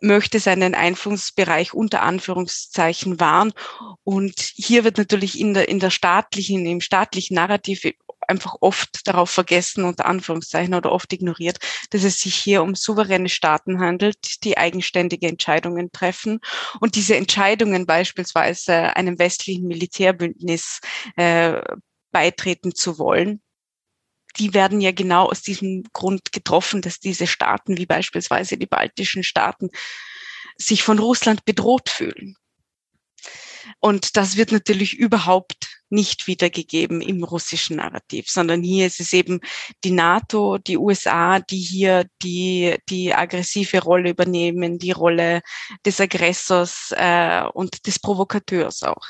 [0.00, 3.52] möchte seinen Einflussbereich unter Anführungszeichen wahren.
[4.04, 7.84] Und hier wird natürlich in der, in der staatlichen, im staatlichen Narrativ
[8.26, 11.58] einfach oft darauf vergessen, unter Anführungszeichen, oder oft ignoriert,
[11.90, 16.40] dass es sich hier um souveräne Staaten handelt, die eigenständige Entscheidungen treffen.
[16.80, 20.80] Und diese Entscheidungen beispielsweise einem westlichen Militärbündnis
[21.16, 21.60] äh,
[22.10, 23.40] beitreten zu wollen,
[24.38, 29.22] die werden ja genau aus diesem Grund getroffen, dass diese Staaten, wie beispielsweise die baltischen
[29.22, 29.70] Staaten,
[30.56, 32.36] sich von Russland bedroht fühlen.
[33.80, 39.40] Und das wird natürlich überhaupt nicht wiedergegeben im russischen Narrativ, sondern hier ist es eben
[39.84, 45.42] die NATO, die USA, die hier die, die aggressive Rolle übernehmen, die Rolle
[45.84, 49.06] des Aggressors äh, und des Provokateurs auch.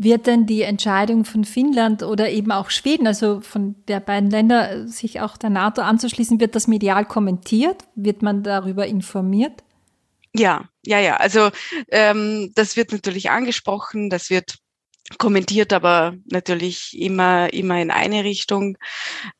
[0.00, 4.86] Wird denn die Entscheidung von Finnland oder eben auch Schweden, also von der beiden Länder,
[4.86, 7.82] sich auch der NATO anzuschließen, wird das medial kommentiert?
[7.96, 9.64] Wird man darüber informiert?
[10.32, 11.16] Ja, ja, ja.
[11.16, 11.50] Also
[11.88, 14.58] ähm, das wird natürlich angesprochen, das wird
[15.18, 18.78] kommentiert, aber natürlich immer, immer in eine Richtung.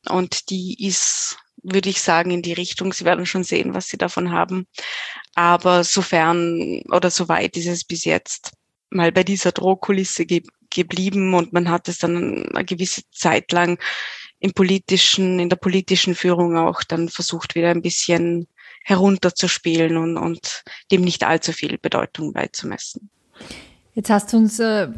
[0.09, 2.91] Und die ist, würde ich sagen, in die Richtung.
[2.91, 4.67] Sie werden schon sehen, was sie davon haben.
[5.35, 8.51] Aber sofern oder soweit ist es bis jetzt
[8.89, 13.79] mal bei dieser Drohkulisse ge geblieben und man hat es dann eine gewisse Zeit lang
[14.39, 18.47] im politischen, in der politischen Führung auch dann versucht, wieder ein bisschen
[18.83, 23.09] herunterzuspielen und, und dem nicht allzu viel Bedeutung beizumessen.
[23.95, 24.89] Jetzt hast du uns äh,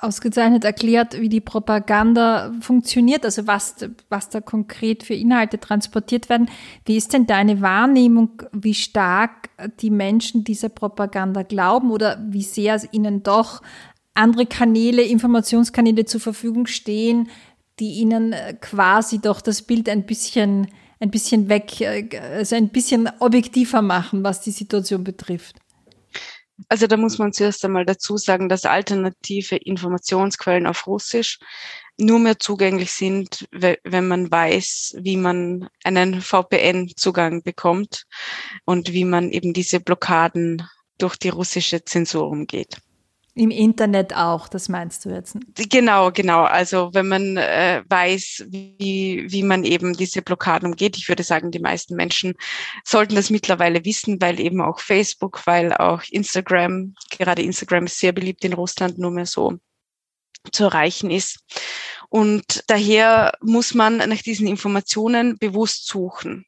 [0.00, 3.76] ausgezeichnet erklärt, wie die Propaganda funktioniert, also was,
[4.08, 6.50] was da konkret für Inhalte transportiert werden.
[6.84, 9.48] Wie ist denn deine Wahrnehmung, wie stark
[9.80, 13.62] die Menschen dieser Propaganda glauben oder wie sehr ihnen doch
[14.14, 17.28] andere Kanäle, Informationskanäle zur Verfügung stehen,
[17.78, 20.68] die ihnen äh, quasi doch das Bild ein bisschen
[20.98, 25.56] ein bisschen weg, äh, also ein bisschen objektiver machen, was die Situation betrifft?
[26.68, 31.38] Also da muss man zuerst einmal dazu sagen, dass alternative Informationsquellen auf Russisch
[31.98, 38.04] nur mehr zugänglich sind, wenn man weiß, wie man einen VPN-Zugang bekommt
[38.64, 40.66] und wie man eben diese Blockaden
[40.98, 42.78] durch die russische Zensur umgeht.
[43.38, 45.36] Im Internet auch, das meinst du jetzt?
[45.68, 46.44] Genau, genau.
[46.44, 51.50] Also wenn man äh, weiß, wie, wie man eben diese Blockaden umgeht, ich würde sagen,
[51.50, 52.32] die meisten Menschen
[52.82, 58.12] sollten das mittlerweile wissen, weil eben auch Facebook, weil auch Instagram, gerade Instagram ist sehr
[58.12, 59.58] beliebt in Russland, nur mehr so
[60.50, 61.44] zu erreichen ist.
[62.08, 66.46] Und daher muss man nach diesen Informationen bewusst suchen.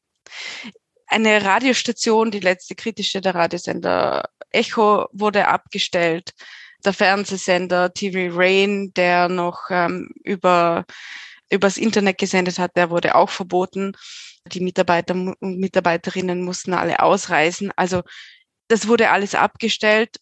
[1.05, 6.33] Eine Radiostation, die letzte kritische, der Radiosender Echo, wurde abgestellt
[6.85, 10.85] der Fernsehsender TV Rain, der noch ähm, über
[11.51, 13.93] übers Internet gesendet hat, der wurde auch verboten.
[14.45, 17.71] Die Mitarbeiter und Mitarbeiterinnen mussten alle ausreisen.
[17.75, 18.03] Also
[18.67, 20.17] das wurde alles abgestellt.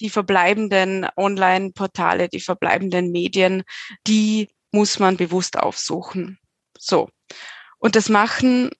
[0.00, 3.62] Die verbleibenden Online-Portale, die verbleibenden Medien,
[4.06, 6.38] die muss man bewusst aufsuchen.
[6.78, 7.10] So.
[7.78, 8.70] Und das machen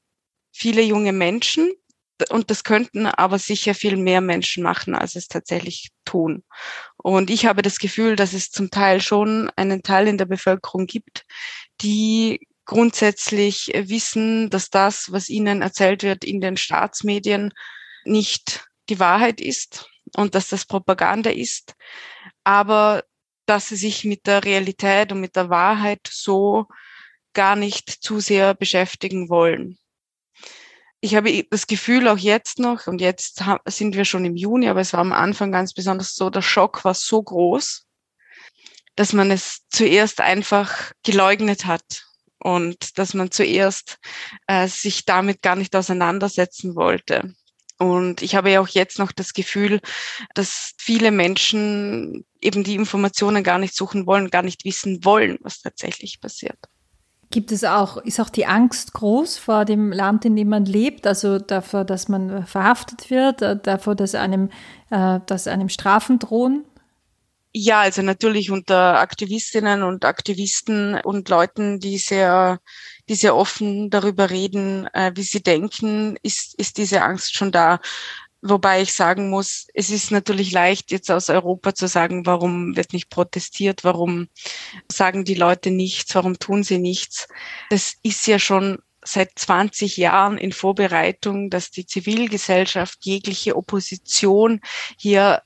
[0.52, 1.72] viele junge Menschen,
[2.30, 6.44] und das könnten aber sicher viel mehr Menschen machen, als es tatsächlich tun.
[6.96, 10.86] Und ich habe das Gefühl, dass es zum Teil schon einen Teil in der Bevölkerung
[10.86, 11.24] gibt,
[11.80, 17.52] die grundsätzlich wissen, dass das, was ihnen erzählt wird in den Staatsmedien,
[18.04, 21.74] nicht die Wahrheit ist und dass das Propaganda ist,
[22.44, 23.04] aber
[23.46, 26.66] dass sie sich mit der Realität und mit der Wahrheit so
[27.32, 29.78] gar nicht zu sehr beschäftigen wollen
[31.04, 34.80] ich habe das Gefühl auch jetzt noch, und jetzt sind wir schon im Juni, aber
[34.80, 37.84] es war am Anfang ganz besonders so, der Schock war so groß,
[38.94, 42.06] dass man es zuerst einfach geleugnet hat
[42.38, 43.98] und dass man zuerst
[44.46, 47.34] äh, sich damit gar nicht auseinandersetzen wollte.
[47.78, 49.80] Und ich habe ja auch jetzt noch das Gefühl,
[50.34, 55.62] dass viele Menschen eben die Informationen gar nicht suchen wollen, gar nicht wissen wollen, was
[55.62, 56.58] tatsächlich passiert.
[57.32, 61.06] Gibt es auch, ist auch die Angst groß vor dem Land, in dem man lebt,
[61.06, 64.50] also davor, dass man verhaftet wird, äh, davor, dass einem,
[64.90, 66.66] äh, dass einem Strafen drohen?
[67.54, 72.60] Ja, also natürlich unter Aktivistinnen und Aktivisten und Leuten, die sehr,
[73.08, 77.80] die sehr offen darüber reden, äh, wie sie denken, ist, ist diese Angst schon da.
[78.44, 82.92] Wobei ich sagen muss, es ist natürlich leicht, jetzt aus Europa zu sagen, warum wird
[82.92, 84.28] nicht protestiert, warum
[84.90, 87.28] sagen die Leute nichts, warum tun sie nichts.
[87.70, 94.60] Das ist ja schon seit 20 Jahren in Vorbereitung, dass die Zivilgesellschaft jegliche Opposition
[94.98, 95.42] hier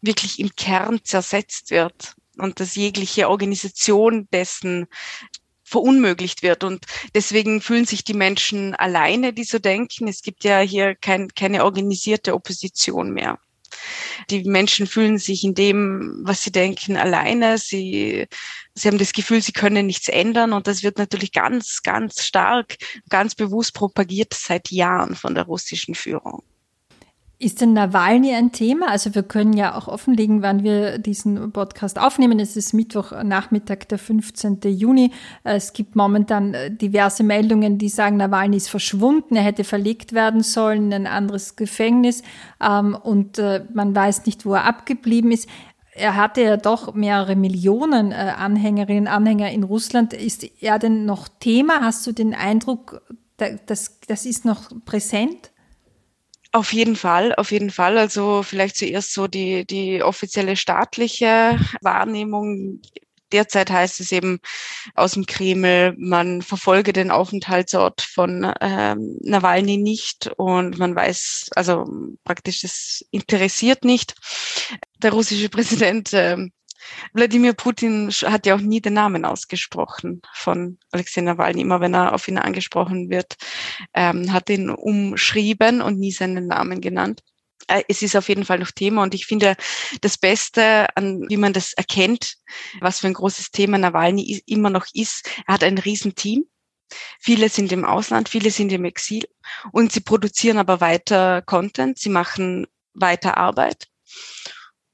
[0.00, 4.86] wirklich im Kern zersetzt wird und dass jegliche Organisation dessen
[5.66, 6.64] verunmöglicht wird.
[6.64, 10.08] Und deswegen fühlen sich die Menschen alleine, die so denken.
[10.08, 13.38] Es gibt ja hier kein, keine organisierte Opposition mehr.
[14.30, 17.58] Die Menschen fühlen sich in dem, was sie denken, alleine.
[17.58, 18.26] Sie,
[18.74, 20.52] sie haben das Gefühl, sie können nichts ändern.
[20.52, 22.76] Und das wird natürlich ganz, ganz stark,
[23.08, 26.42] ganz bewusst propagiert seit Jahren von der russischen Führung.
[27.38, 28.88] Ist denn Nawalny ein Thema?
[28.88, 32.40] Also wir können ja auch offenlegen, wann wir diesen Podcast aufnehmen.
[32.40, 34.60] Es ist Mittwochnachmittag, der 15.
[34.64, 35.12] Juni.
[35.44, 40.42] Es gibt momentan äh, diverse Meldungen, die sagen, Nawalny ist verschwunden, er hätte verlegt werden
[40.42, 42.22] sollen in ein anderes Gefängnis
[42.58, 45.46] ähm, und äh, man weiß nicht, wo er abgeblieben ist.
[45.92, 50.14] Er hatte ja doch mehrere Millionen äh, Anhängerinnen und Anhänger in Russland.
[50.14, 51.82] Ist er denn noch Thema?
[51.82, 53.02] Hast du den Eindruck,
[53.36, 55.50] das, das ist noch präsent?
[56.56, 57.98] Auf jeden Fall, auf jeden Fall.
[57.98, 62.80] Also vielleicht zuerst so die, die offizielle staatliche Wahrnehmung.
[63.30, 64.38] Derzeit heißt es eben
[64.94, 71.84] aus dem Kreml, man verfolge den Aufenthaltsort von ähm, Nawalny nicht und man weiß, also
[72.24, 74.14] praktisch, das interessiert nicht.
[75.02, 76.52] Der russische Präsident ähm,
[77.12, 81.62] Wladimir Putin hat ja auch nie den Namen ausgesprochen von Alexei Nawalny.
[81.62, 83.36] Immer wenn er auf ihn angesprochen wird,
[83.94, 87.22] ähm, hat ihn umschrieben und nie seinen Namen genannt.
[87.68, 89.56] Äh, es ist auf jeden Fall noch Thema und ich finde
[90.00, 92.36] das Beste, an, wie man das erkennt,
[92.80, 95.28] was für ein großes Thema Nawalny immer noch ist.
[95.46, 96.44] Er hat ein Riesenteam.
[97.18, 99.24] Viele sind im Ausland, viele sind im Exil
[99.72, 103.88] und sie produzieren aber weiter Content, sie machen weiter Arbeit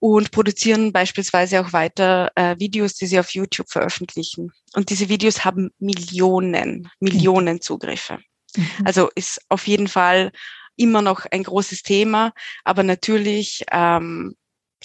[0.03, 4.50] und produzieren beispielsweise auch weiter äh, Videos, die sie auf YouTube veröffentlichen.
[4.74, 8.18] Und diese Videos haben Millionen, Millionen Zugriffe.
[8.57, 8.66] Mhm.
[8.84, 10.32] Also ist auf jeden Fall
[10.74, 12.32] immer noch ein großes Thema,
[12.64, 14.34] aber natürlich ähm,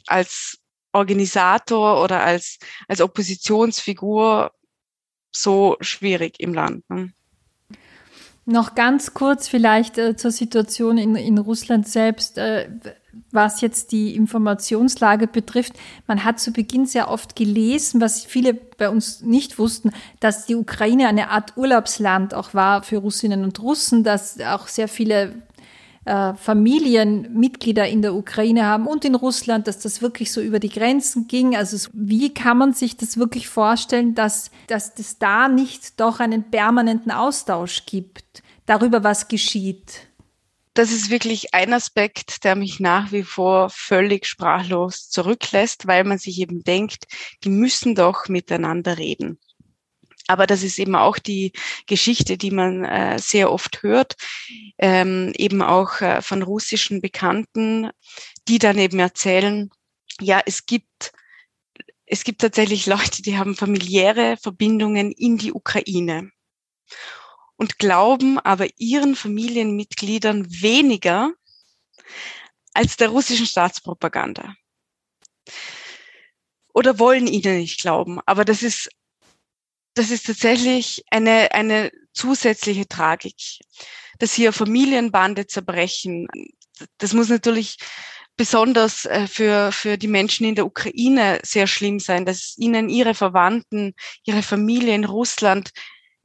[0.05, 0.59] als
[0.93, 4.51] Organisator oder als, als Oppositionsfigur
[5.31, 6.87] so schwierig im Land.
[6.91, 7.11] Ne?
[8.45, 12.37] Noch ganz kurz vielleicht äh, zur Situation in, in Russland selbst.
[12.37, 12.69] Äh,
[13.31, 15.73] was jetzt die Informationslage betrifft,
[16.07, 20.55] man hat zu Beginn sehr oft gelesen, was viele bei uns nicht wussten, dass die
[20.55, 25.35] Ukraine eine Art Urlaubsland auch war für Russinnen und Russen, dass auch sehr viele
[26.07, 30.69] äh, Familienmitglieder in der Ukraine haben und in Russland, dass das wirklich so über die
[30.69, 31.53] Grenzen ging.
[31.55, 36.43] Also wie kann man sich das wirklich vorstellen, dass, dass es da nicht doch einen
[36.43, 40.06] permanenten Austausch gibt darüber, was geschieht?
[40.77, 46.19] Das ist wirklich ein Aspekt, der mich nach wie vor völlig sprachlos zurücklässt, weil man
[46.19, 47.05] sich eben denkt,
[47.43, 49.39] die müssen doch miteinander reden.
[50.27, 51.53] Aber das ist eben auch die
[51.87, 54.15] Geschichte, die man äh, sehr oft hört,
[54.77, 57.89] ähm, eben auch äh, von russischen Bekannten,
[58.47, 59.69] die dann eben erzählen,
[60.19, 61.11] ja, es gibt
[62.09, 66.31] es gibt tatsächlich Leute, die haben familiäre Verbindungen in die Ukraine
[67.57, 71.33] und glauben aber ihren Familienmitgliedern weniger
[72.73, 74.55] als der russischen Staatspropaganda.
[76.73, 78.19] Oder wollen ihnen nicht glauben.
[78.25, 78.89] Aber das ist
[79.97, 83.35] das ist tatsächlich eine, eine zusätzliche Tragik,
[84.19, 86.27] dass hier Familienbande zerbrechen.
[86.99, 87.77] Das muss natürlich
[88.35, 93.15] besonders äh, für, für die Menschen in der Ukraine sehr schlimm sein, dass ihnen ihre
[93.15, 95.71] Verwandten, ihre Familie in Russland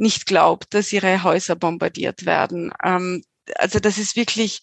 [0.02, 2.72] nicht glaubt, dass ihre Häuser bombardiert werden.
[2.84, 3.24] Ähm,
[3.56, 4.60] also das ist wirklich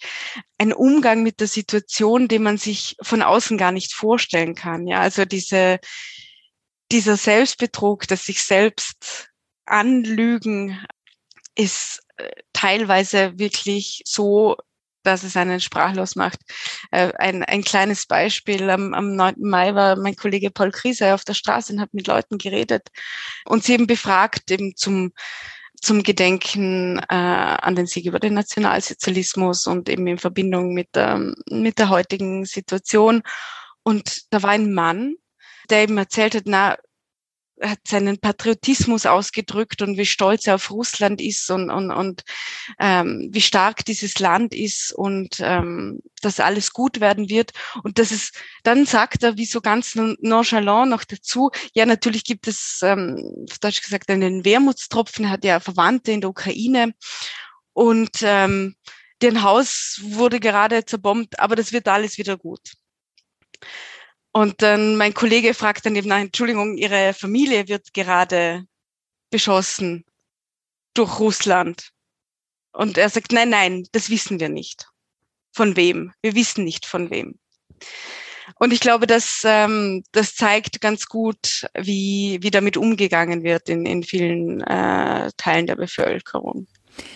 [0.57, 4.87] ein Umgang mit der Situation, den man sich von außen gar nicht vorstellen kann.
[4.87, 5.79] Ja, also diese,
[6.91, 9.29] dieser Selbstbetrug, das sich selbst
[9.65, 10.83] anlügen,
[11.55, 14.57] ist äh, teilweise wirklich so,
[15.03, 16.39] dass es einen sprachlos macht.
[16.91, 18.69] Äh, ein, ein kleines Beispiel.
[18.69, 19.35] Am, am 9.
[19.39, 22.89] Mai war mein Kollege Paul Krise auf der Straße und hat mit Leuten geredet
[23.45, 25.11] und sie eben befragt eben zum
[25.81, 31.35] zum Gedenken äh, an den Sieg über den Nationalsozialismus und eben in Verbindung mit, ähm,
[31.49, 33.21] mit der heutigen Situation.
[33.83, 35.15] Und da war ein Mann,
[35.69, 36.77] der eben erzählt hat, na,
[37.61, 42.23] hat seinen Patriotismus ausgedrückt und wie stolz er auf Russland ist und, und, und
[42.79, 47.51] ähm, wie stark dieses Land ist und ähm, dass alles gut werden wird.
[47.83, 52.47] Und das ist, dann sagt er, wie so ganz nonchalant noch dazu, ja, natürlich gibt
[52.47, 56.93] es, ähm, auf Deutsch gesagt, einen Wermutstropfen, er hat ja Verwandte in der Ukraine
[57.73, 58.75] und ähm,
[59.21, 62.73] deren Haus wurde gerade zerbombt, aber das wird alles wieder gut.
[64.31, 68.65] Und dann mein Kollege fragt dann eben, nein, Entschuldigung, Ihre Familie wird gerade
[69.31, 70.05] beschossen
[70.93, 71.89] durch Russland.
[72.71, 74.87] Und er sagt, nein, nein, das wissen wir nicht.
[75.51, 76.13] Von wem?
[76.21, 77.39] Wir wissen nicht von wem.
[78.55, 83.85] Und ich glaube, dass ähm, das zeigt ganz gut, wie, wie damit umgegangen wird in,
[83.85, 86.67] in vielen äh, Teilen der Bevölkerung.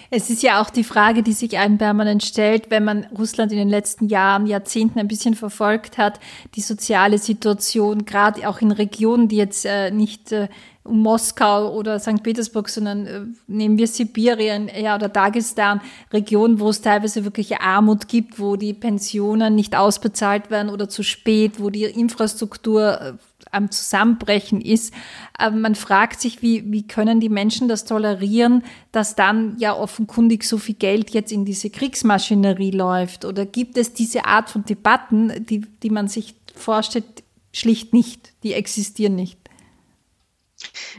[0.10, 3.58] Es ist ja auch die Frage, die sich einem permanent stellt, wenn man Russland in
[3.58, 6.20] den letzten Jahren, Jahrzehnten ein bisschen verfolgt hat,
[6.56, 10.48] die soziale Situation, gerade auch in Regionen, die jetzt äh, nicht äh,
[10.84, 12.24] um Moskau oder St.
[12.24, 15.82] Petersburg, sondern äh, nehmen wir Sibirien ja, oder Dagestan,
[16.12, 21.04] Regionen, wo es teilweise wirklich Armut gibt, wo die Pensionen nicht ausbezahlt werden oder zu
[21.04, 23.14] spät, wo die Infrastruktur äh,
[23.54, 24.93] am Zusammenbrechen ist.
[25.38, 30.43] Aber man fragt sich, wie, wie können die Menschen das tolerieren, dass dann ja offenkundig
[30.43, 33.26] so viel Geld jetzt in diese Kriegsmaschinerie läuft?
[33.26, 38.34] Oder gibt es diese Art von Debatten, die, die man sich vorstellt, schlicht nicht?
[38.43, 39.38] Die existieren nicht.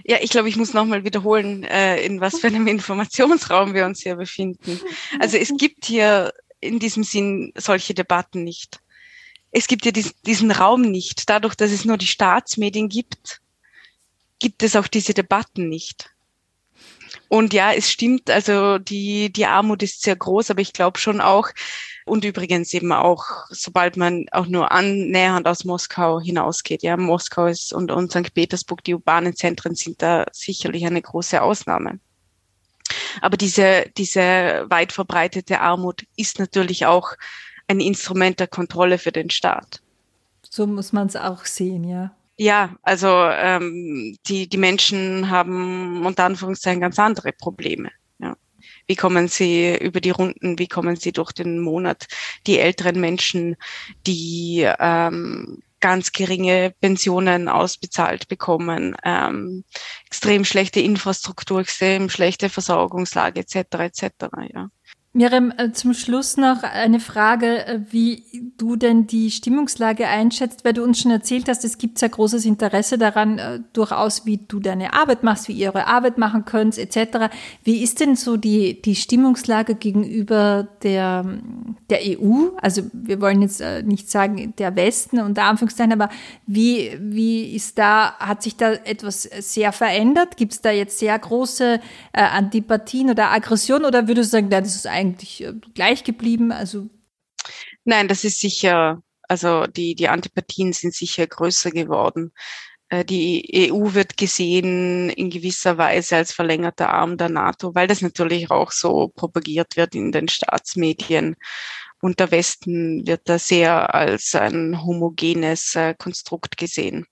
[0.05, 4.02] Ja, ich glaube, ich muss nochmal wiederholen, äh, in was für einem Informationsraum wir uns
[4.02, 4.80] hier befinden.
[5.20, 8.80] Also es gibt hier in diesem Sinn solche Debatten nicht
[9.55, 9.92] es gibt ja
[10.26, 11.30] diesen Raum nicht.
[11.30, 13.40] Dadurch, dass es nur die Staatsmedien gibt,
[14.40, 16.11] gibt es auch diese Debatten nicht.
[17.28, 21.20] Und ja, es stimmt, also die, die Armut ist sehr groß, aber ich glaube schon
[21.20, 21.48] auch,
[22.05, 27.72] und übrigens eben auch, sobald man auch nur annähernd aus Moskau hinausgeht, ja, Moskau ist
[27.72, 28.34] und, und St.
[28.34, 32.00] Petersburg, die urbanen Zentren sind da sicherlich eine große Ausnahme.
[33.20, 37.14] Aber diese, diese weit verbreitete Armut ist natürlich auch
[37.68, 39.80] ein Instrument der Kontrolle für den Staat.
[40.48, 42.14] So muss man es auch sehen, ja.
[42.36, 47.90] Ja, also ähm, die, die Menschen haben unter Anführungszeichen ganz andere Probleme.
[48.18, 48.36] Ja.
[48.86, 52.06] Wie kommen sie über die Runden, wie kommen sie durch den Monat?
[52.46, 53.56] Die älteren Menschen,
[54.06, 59.64] die ähm, ganz geringe Pensionen ausbezahlt bekommen, ähm,
[60.06, 63.56] extrem schlechte Infrastruktur, extrem schlechte Versorgungslage etc.
[63.78, 64.04] etc.
[64.52, 64.70] Ja.
[65.16, 68.24] Miriam, äh, zum Schluss noch eine Frage, äh, wie
[68.58, 72.44] du denn die Stimmungslage einschätzt, weil du uns schon erzählt hast, es gibt sehr großes
[72.44, 76.78] Interesse daran, äh, durchaus, wie du deine Arbeit machst, wie ihr eure Arbeit machen könnt,
[76.78, 77.32] etc.
[77.62, 81.24] Wie ist denn so die, die Stimmungslage gegenüber der,
[81.90, 82.48] der EU?
[82.60, 86.08] Also wir wollen jetzt nicht sagen der Westen unter Anführungszeichen, aber
[86.48, 90.36] wie, wie ist da, hat sich da etwas sehr verändert?
[90.36, 91.78] Gibt es da jetzt sehr große
[92.12, 96.52] Antipathien oder Aggressionen oder würdest du sagen, das ist eigentlich eigentlich äh, gleich geblieben?
[96.52, 96.88] Also
[97.84, 102.32] Nein, das ist sicher, also die, die Antipathien sind sicher größer geworden.
[102.88, 108.02] Äh, die EU wird gesehen in gewisser Weise als verlängerter Arm der NATO, weil das
[108.02, 111.36] natürlich auch so propagiert wird in den Staatsmedien.
[112.00, 117.07] Und der Westen wird da sehr als ein homogenes äh, Konstrukt gesehen.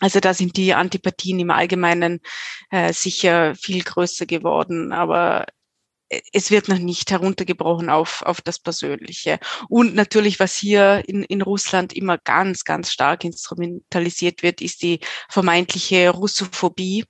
[0.00, 2.20] Also da sind die Antipathien im Allgemeinen
[2.70, 5.46] äh, sicher viel größer geworden, aber
[6.32, 9.38] es wird noch nicht heruntergebrochen auf, auf das Persönliche.
[9.68, 15.00] Und natürlich, was hier in, in Russland immer ganz, ganz stark instrumentalisiert wird, ist die
[15.28, 17.04] vermeintliche Russophobie,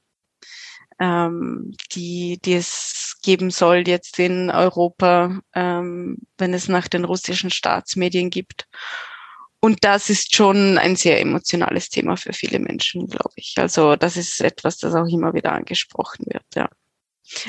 [1.00, 7.50] ähm, die, die es geben soll jetzt in Europa, ähm, wenn es nach den russischen
[7.50, 8.66] Staatsmedien gibt.
[9.60, 13.54] Und das ist schon ein sehr emotionales Thema für viele Menschen, glaube ich.
[13.58, 16.68] Also das ist etwas, das auch immer wieder angesprochen wird, ja.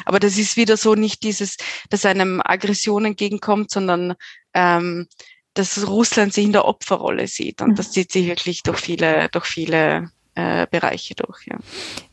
[0.06, 1.58] Aber das ist wieder so nicht dieses,
[1.90, 4.16] dass einem Aggression entgegenkommt, sondern
[4.54, 5.08] ähm,
[5.54, 7.62] dass Russland sich in der Opferrolle sieht.
[7.62, 7.76] Und mhm.
[7.76, 11.48] das zieht sich wirklich durch viele, durch viele äh, Bereiche durch.
[11.48, 11.58] Ja.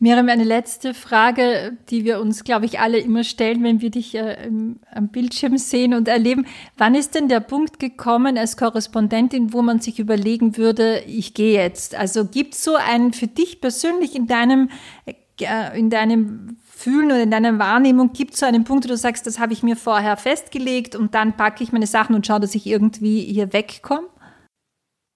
[0.01, 4.17] Miriam, eine letzte Frage, die wir uns, glaube ich, alle immer stellen, wenn wir dich
[4.17, 6.47] äh, im, am Bildschirm sehen und erleben.
[6.77, 11.63] Wann ist denn der Punkt gekommen als Korrespondentin, wo man sich überlegen würde, ich gehe
[11.63, 11.95] jetzt?
[11.95, 14.71] Also gibt es so einen für dich persönlich in deinem,
[15.05, 16.57] äh, in deinem
[16.87, 19.53] Fühlen oder in deiner Wahrnehmung gibt es so einen Punkt, wo du sagst, das habe
[19.53, 23.23] ich mir vorher festgelegt und dann packe ich meine Sachen und schaue, dass ich irgendwie
[23.23, 24.09] hier wegkomme?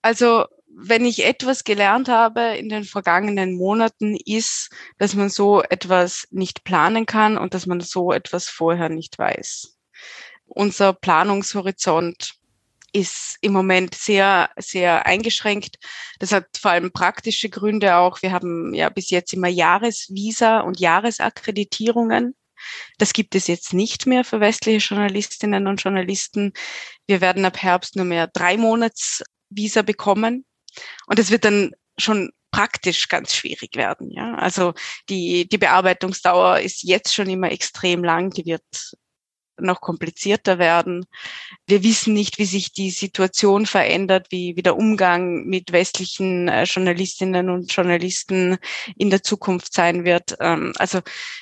[0.03, 6.27] Also wenn ich etwas gelernt habe in den vergangenen Monaten, ist, dass man so etwas
[6.33, 9.79] nicht planen kann und dass man so etwas vorher nicht weiß.
[10.47, 12.33] Unser Planungshorizont
[12.93, 15.77] ist im Moment sehr, sehr eingeschränkt.
[16.19, 18.23] Das hat vor allem praktische Gründe auch.
[18.23, 22.35] Wir haben ja bis jetzt immer Jahresvisa und Jahresakkreditierungen.
[22.99, 26.53] Das gibt es jetzt nicht mehr für westliche Journalistinnen und Journalisten.
[27.07, 30.45] Wir werden ab Herbst nur mehr drei Monats Visa bekommen.
[31.07, 34.11] Und es wird dann schon praktisch ganz schwierig werden.
[34.11, 34.75] Ja, also
[35.09, 38.31] die, die Bearbeitungsdauer ist jetzt schon immer extrem lang.
[38.31, 38.65] Die wird
[39.61, 41.07] noch komplizierter werden.
[41.67, 46.65] Wir wissen nicht, wie sich die Situation verändert, wie, wie der Umgang mit westlichen äh,
[46.65, 48.59] Journalistinnen und Journalisten
[48.97, 50.37] in der Zukunft sein wird.
[50.41, 51.01] Ähm, also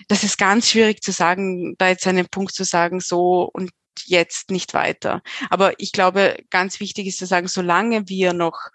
[0.09, 3.71] das ist ganz schwierig zu sagen, da jetzt einen Punkt zu sagen, so und
[4.07, 5.23] jetzt nicht weiter.
[5.51, 8.71] Aber ich glaube, ganz wichtig ist zu sagen, solange wir noch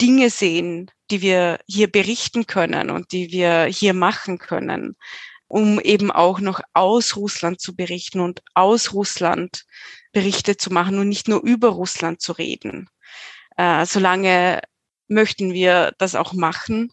[0.00, 4.96] Dinge sehen, die wir hier berichten können und die wir hier machen können,
[5.48, 9.64] um eben auch noch aus Russland zu berichten und aus Russland
[10.12, 12.88] Berichte zu machen und nicht nur über Russland zu reden.
[13.56, 14.60] Äh, solange
[15.08, 16.92] möchten wir das auch machen,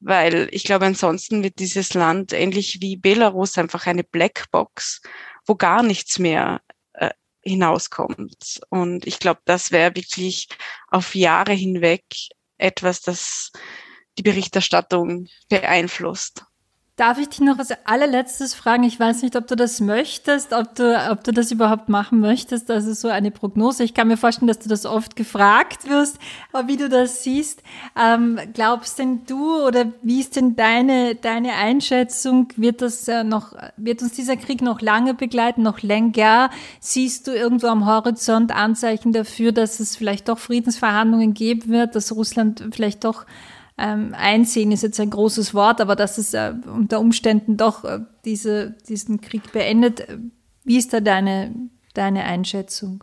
[0.00, 5.02] weil ich glaube, ansonsten wird dieses Land ähnlich wie Belarus einfach eine Blackbox,
[5.46, 6.60] wo gar nichts mehr
[6.94, 7.10] äh,
[7.42, 8.60] hinauskommt.
[8.70, 10.48] Und ich glaube, das wäre wirklich
[10.88, 12.04] auf Jahre hinweg
[12.56, 13.52] etwas, das
[14.18, 16.44] die Berichterstattung beeinflusst.
[17.00, 18.82] Darf ich dich noch als allerletztes fragen?
[18.82, 22.70] Ich weiß nicht, ob du das möchtest, ob du, ob du das überhaupt machen möchtest.
[22.70, 23.84] Also so eine Prognose.
[23.84, 26.18] Ich kann mir vorstellen, dass du das oft gefragt wirst,
[26.66, 27.62] wie du das siehst.
[27.98, 32.48] Ähm, glaubst denn du oder wie ist denn deine, deine Einschätzung?
[32.56, 36.50] Wird das äh, noch, wird uns dieser Krieg noch lange begleiten, noch länger?
[36.80, 42.14] Siehst du irgendwo am Horizont Anzeichen dafür, dass es vielleicht doch Friedensverhandlungen geben wird, dass
[42.14, 43.24] Russland vielleicht doch
[43.80, 48.00] ähm, einsehen ist jetzt ein großes Wort, aber dass es äh, unter Umständen doch äh,
[48.24, 50.06] diese, diesen Krieg beendet.
[50.64, 51.54] Wie ist da deine,
[51.94, 53.02] deine Einschätzung?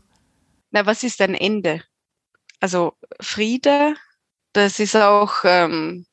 [0.72, 1.82] Na, was ist ein Ende?
[2.60, 3.96] Also Friede,
[4.54, 6.06] das ist auch, ähm,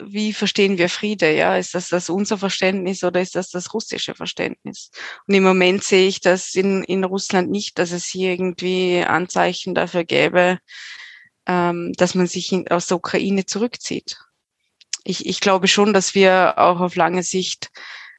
[0.00, 1.34] wie verstehen wir Friede?
[1.34, 4.90] Ja, ist das das unser Verständnis oder ist das das russische Verständnis?
[5.26, 9.74] Und im Moment sehe ich das in, in Russland nicht, dass es hier irgendwie Anzeichen
[9.74, 10.58] dafür gäbe,
[11.46, 14.18] ähm, dass man sich in, aus der Ukraine zurückzieht.
[15.04, 17.70] Ich, ich glaube schon, dass wir auch auf lange Sicht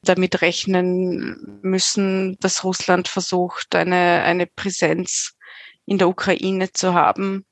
[0.02, 5.34] damit rechnen müssen, dass Russland versucht, eine, eine Präsenz
[5.86, 7.44] in der Ukraine zu haben.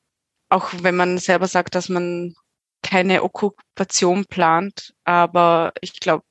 [0.49, 2.35] Auch wenn man selber sagt, dass man
[2.83, 4.95] keine Okkupation plant.
[5.05, 6.25] Aber ich glaube,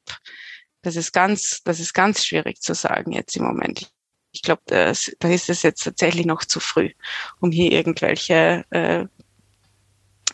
[0.81, 3.91] das ist ganz, das ist ganz schwierig zu sagen jetzt im Moment.
[4.31, 6.91] Ich glaube, da ist es jetzt tatsächlich noch zu früh,
[7.39, 9.05] um hier irgendwelche äh,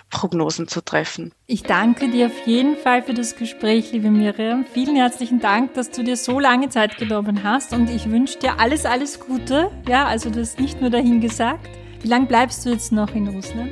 [0.09, 1.31] Prognosen zu treffen.
[1.47, 4.65] Ich danke dir auf jeden Fall für das Gespräch, liebe Miriam.
[4.73, 8.59] Vielen herzlichen Dank, dass du dir so lange Zeit genommen hast und ich wünsche dir
[8.59, 9.71] alles, alles Gute.
[9.87, 11.69] Ja, also das nicht nur dahin gesagt.
[12.01, 13.71] Wie lange bleibst du jetzt noch in Russland?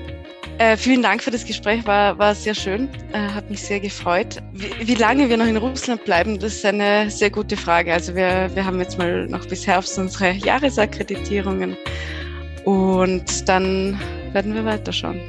[0.59, 4.43] Äh, vielen Dank für das Gespräch, war, war sehr schön, äh, hat mich sehr gefreut.
[4.51, 7.93] Wie, wie, lange wir noch in Russland bleiben, das ist eine sehr gute Frage.
[7.93, 11.78] Also wir, wir haben jetzt mal noch bis Herbst unsere Jahresakkreditierungen
[12.65, 13.97] und dann
[14.34, 15.22] werden wir weiterschauen.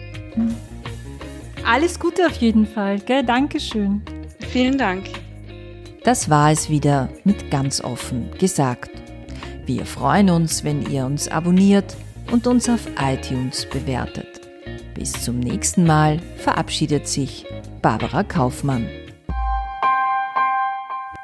[1.64, 3.24] Alles Gute auf jeden Fall, gell?
[3.24, 4.02] Dankeschön.
[4.50, 5.04] Vielen Dank.
[6.04, 8.90] Das war es wieder mit ganz offen gesagt.
[9.66, 11.96] Wir freuen uns, wenn ihr uns abonniert
[12.32, 14.40] und uns auf iTunes bewertet.
[14.94, 17.46] Bis zum nächsten Mal verabschiedet sich
[17.82, 18.88] Barbara Kaufmann.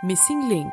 [0.03, 0.73] Missing Link